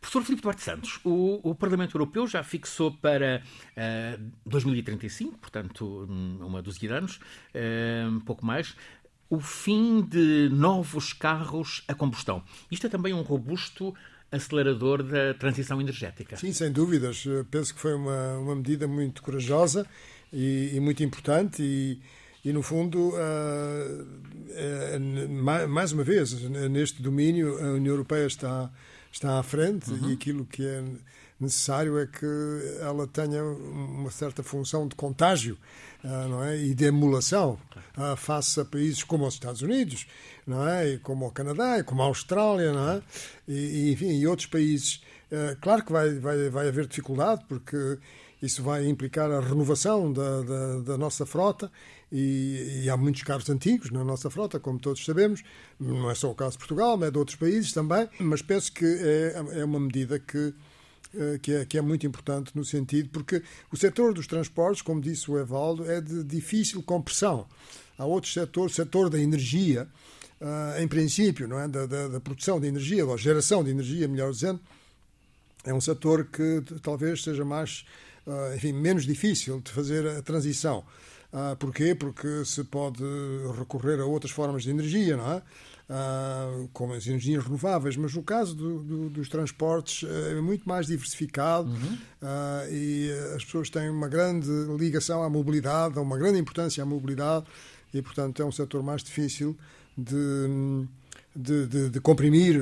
Professor 0.00 0.22
Filipe 0.22 0.42
Duarte 0.42 0.62
Santos, 0.62 1.00
o, 1.04 1.40
o, 1.42 1.52
Parlamento 1.52 1.96
Europeu 1.96 2.28
já 2.28 2.44
fixou 2.44 2.92
para 2.92 3.42
uh, 3.76 4.30
2035, 4.46 5.36
portanto, 5.36 6.06
uma 6.40 6.62
dúzia 6.62 6.88
de 6.88 6.94
anos, 6.94 7.16
uh, 7.16 8.08
um 8.08 8.20
pouco 8.20 8.46
mais, 8.46 8.76
o 9.28 9.40
fim 9.40 10.02
de 10.02 10.48
novos 10.52 11.12
carros 11.12 11.82
a 11.88 11.94
combustão. 11.94 12.44
Isto 12.70 12.86
é 12.86 12.90
também 12.90 13.12
um 13.12 13.22
robusto 13.22 13.92
acelerador 14.30 15.02
da 15.02 15.34
transição 15.34 15.80
energética. 15.80 16.36
Sim, 16.36 16.52
sem 16.52 16.70
dúvidas. 16.70 17.24
Penso 17.50 17.74
que 17.74 17.80
foi 17.80 17.94
uma, 17.94 18.38
uma 18.38 18.54
medida 18.54 18.86
muito 18.86 19.22
corajosa 19.22 19.88
e, 20.36 20.76
e 20.76 20.80
muito 20.80 21.02
importante 21.02 21.62
e, 21.62 21.98
e 22.44 22.52
no 22.52 22.62
fundo, 22.62 23.08
uh, 23.08 24.02
uh, 24.94 25.68
mais 25.68 25.92
uma 25.92 26.04
vez, 26.04 26.34
neste 26.70 27.02
domínio, 27.02 27.58
a 27.58 27.72
União 27.72 27.94
Europeia 27.94 28.26
está, 28.26 28.70
está 29.10 29.38
à 29.38 29.42
frente 29.42 29.90
uhum. 29.90 30.10
e 30.10 30.12
aquilo 30.12 30.44
que 30.44 30.64
é 30.64 30.84
necessário 31.40 31.98
é 31.98 32.06
que 32.06 32.26
ela 32.80 33.06
tenha 33.06 33.42
uma 33.42 34.10
certa 34.10 34.42
função 34.42 34.86
de 34.86 34.94
contágio 34.94 35.56
uh, 36.04 36.28
não 36.28 36.44
é? 36.44 36.56
e 36.56 36.74
de 36.74 36.84
emulação 36.84 37.58
uh, 37.96 38.14
face 38.14 38.60
a 38.60 38.64
países 38.64 39.02
como 39.02 39.26
os 39.26 39.34
Estados 39.34 39.62
Unidos, 39.62 40.06
não 40.46 40.68
é? 40.68 40.90
e 40.90 40.98
como 40.98 41.26
o 41.26 41.30
Canadá, 41.32 41.78
e 41.78 41.82
como 41.82 42.02
a 42.02 42.04
Austrália, 42.04 42.72
não 42.72 42.90
é? 42.90 43.02
e, 43.48 43.90
enfim, 43.90 44.18
e 44.18 44.26
outros 44.26 44.46
países. 44.46 45.00
Claro 45.60 45.84
que 45.84 45.90
vai, 45.90 46.14
vai, 46.20 46.48
vai 46.50 46.68
haver 46.68 46.86
dificuldade, 46.86 47.44
porque 47.48 47.98
isso 48.46 48.62
vai 48.62 48.86
implicar 48.86 49.30
a 49.30 49.40
renovação 49.40 50.12
da, 50.12 50.42
da, 50.42 50.78
da 50.80 50.98
nossa 50.98 51.26
frota 51.26 51.70
e, 52.10 52.82
e, 52.84 52.90
há 52.90 52.96
muitos 52.96 53.22
carros 53.22 53.50
antigos 53.50 53.90
na 53.90 54.04
nossa 54.04 54.30
frota, 54.30 54.58
como 54.60 54.78
todos 54.78 55.04
sabemos. 55.04 55.42
Não 55.78 56.10
é 56.10 56.14
só 56.14 56.30
o 56.30 56.34
caso 56.34 56.52
de 56.52 56.58
Portugal, 56.58 57.02
é 57.04 57.10
de 57.10 57.18
outros 57.18 57.36
países 57.36 57.72
também, 57.72 58.08
mas 58.20 58.40
penso 58.42 58.72
que 58.72 58.84
é, 58.84 59.60
é 59.60 59.64
uma 59.64 59.80
medida 59.80 60.18
que 60.18 60.54
eh, 61.14 61.38
que 61.40 61.52
é, 61.52 61.64
que 61.64 61.78
é 61.78 61.80
muito 61.80 62.06
importante 62.06 62.52
no 62.54 62.64
sentido, 62.64 63.08
porque 63.10 63.42
o 63.72 63.76
setor 63.76 64.12
dos 64.12 64.26
transportes, 64.26 64.82
como 64.82 65.00
disse 65.00 65.30
o 65.30 65.38
Evaldo, 65.38 65.90
é 65.90 66.00
de 66.00 66.22
difícil 66.22 66.82
compressão. 66.82 67.46
Há 67.96 68.04
outros 68.04 68.32
setores, 68.32 68.72
o 68.72 68.76
setor 68.76 69.08
da 69.08 69.18
energia, 69.18 69.88
uh, 70.40 70.82
em 70.82 70.86
princípio, 70.86 71.48
não 71.48 71.58
é? 71.58 71.66
Da, 71.66 71.86
da, 71.86 72.08
da, 72.08 72.20
produção 72.20 72.60
de 72.60 72.66
energia, 72.66 73.06
ou 73.06 73.16
geração 73.16 73.64
de 73.64 73.70
energia, 73.70 74.06
melhor 74.06 74.30
dizendo, 74.30 74.60
é 75.64 75.72
um 75.72 75.80
setor 75.80 76.26
que 76.26 76.62
talvez 76.82 77.22
seja 77.22 77.44
mais, 77.44 77.86
enfim, 78.54 78.72
menos 78.72 79.04
difícil 79.04 79.60
de 79.60 79.70
fazer 79.70 80.06
a 80.06 80.22
transição. 80.22 80.84
Uh, 81.32 81.56
porquê? 81.56 81.94
Porque 81.94 82.44
se 82.44 82.64
pode 82.64 83.02
recorrer 83.58 84.00
a 84.00 84.04
outras 84.04 84.32
formas 84.32 84.62
de 84.62 84.70
energia, 84.70 85.16
não 85.16 85.32
é? 85.32 85.42
uh, 85.90 86.68
como 86.72 86.94
as 86.94 87.06
energias 87.06 87.44
renováveis, 87.44 87.96
mas 87.96 88.14
no 88.14 88.22
caso 88.22 88.54
do, 88.54 88.82
do, 88.82 89.10
dos 89.10 89.28
transportes 89.28 90.08
é 90.08 90.40
muito 90.40 90.68
mais 90.68 90.86
diversificado 90.86 91.68
uhum. 91.68 91.98
uh, 92.22 92.72
e 92.72 93.10
as 93.34 93.44
pessoas 93.44 93.70
têm 93.70 93.88
uma 93.88 94.08
grande 94.08 94.48
ligação 94.78 95.22
à 95.22 95.30
mobilidade, 95.30 95.98
uma 95.98 96.18
grande 96.18 96.38
importância 96.38 96.82
à 96.82 96.86
mobilidade 96.86 97.46
e, 97.92 98.02
portanto, 98.02 98.42
é 98.42 98.44
um 98.44 98.52
setor 98.52 98.82
mais 98.82 99.02
difícil 99.02 99.56
de, 99.96 100.86
de, 101.34 101.66
de, 101.66 101.90
de 101.90 102.00
comprimir 102.00 102.60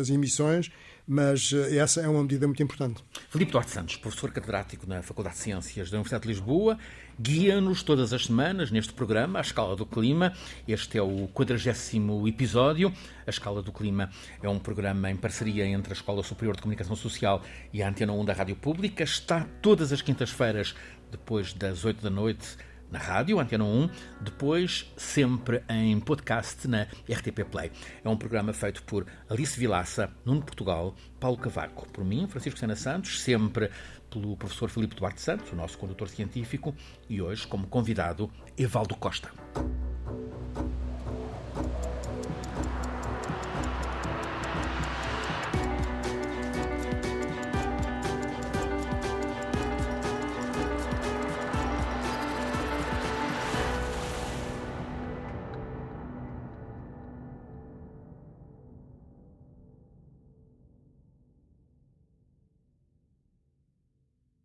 as 0.00 0.08
emissões 0.08 0.70
mas 1.06 1.52
essa 1.52 2.00
é 2.00 2.08
uma 2.08 2.22
medida 2.22 2.46
muito 2.46 2.62
importante. 2.62 3.02
Filipe 3.30 3.52
Duarte 3.52 3.70
Santos, 3.70 3.96
professor 3.96 4.32
catedrático 4.32 4.86
na 4.86 5.02
Faculdade 5.02 5.36
de 5.36 5.42
Ciências 5.42 5.90
da 5.90 5.98
Universidade 5.98 6.22
de 6.22 6.28
Lisboa, 6.28 6.78
guia-nos 7.18 7.82
todas 7.82 8.12
as 8.12 8.26
semanas 8.26 8.70
neste 8.70 8.92
programa, 8.92 9.38
A 9.38 9.42
Escala 9.42 9.76
do 9.76 9.86
Clima. 9.86 10.32
Este 10.66 10.98
é 10.98 11.02
o 11.02 11.28
quadragésimo 11.28 12.26
episódio. 12.26 12.92
A 13.26 13.30
Escala 13.30 13.62
do 13.62 13.72
Clima 13.72 14.10
é 14.42 14.48
um 14.48 14.58
programa 14.58 15.10
em 15.10 15.16
parceria 15.16 15.64
entre 15.64 15.92
a 15.92 15.96
Escola 15.96 16.22
Superior 16.22 16.56
de 16.56 16.62
Comunicação 16.62 16.96
Social 16.96 17.42
e 17.72 17.82
a 17.82 17.88
Antena 17.88 18.12
1 18.12 18.24
da 18.24 18.32
Rádio 18.32 18.56
Pública. 18.56 19.04
Está 19.04 19.46
todas 19.62 19.92
as 19.92 20.02
quintas-feiras, 20.02 20.74
depois 21.10 21.52
das 21.52 21.84
8 21.84 22.02
da 22.02 22.10
noite, 22.10 22.56
na 22.96 23.02
rádio, 23.02 23.38
Antena 23.38 23.64
1, 23.64 23.90
depois 24.22 24.90
sempre 24.96 25.62
em 25.68 26.00
podcast 26.00 26.66
na 26.66 26.84
RTP 27.06 27.44
Play. 27.50 27.70
É 28.02 28.08
um 28.08 28.16
programa 28.16 28.54
feito 28.54 28.82
por 28.84 29.06
Alice 29.28 29.58
Vilaça, 29.60 30.10
Nuno 30.24 30.40
Portugal, 30.40 30.94
Paulo 31.20 31.36
Cavaco, 31.36 31.86
por 31.90 32.02
mim, 32.02 32.26
Francisco 32.26 32.58
Sena 32.58 32.74
Santos, 32.74 33.20
sempre 33.20 33.70
pelo 34.08 34.34
professor 34.34 34.70
Filipe 34.70 34.96
Duarte 34.96 35.20
Santos, 35.20 35.52
o 35.52 35.56
nosso 35.56 35.76
condutor 35.76 36.08
científico, 36.08 36.74
e 37.06 37.20
hoje, 37.20 37.46
como 37.46 37.66
convidado, 37.66 38.30
Evaldo 38.56 38.96
Costa. 38.96 39.30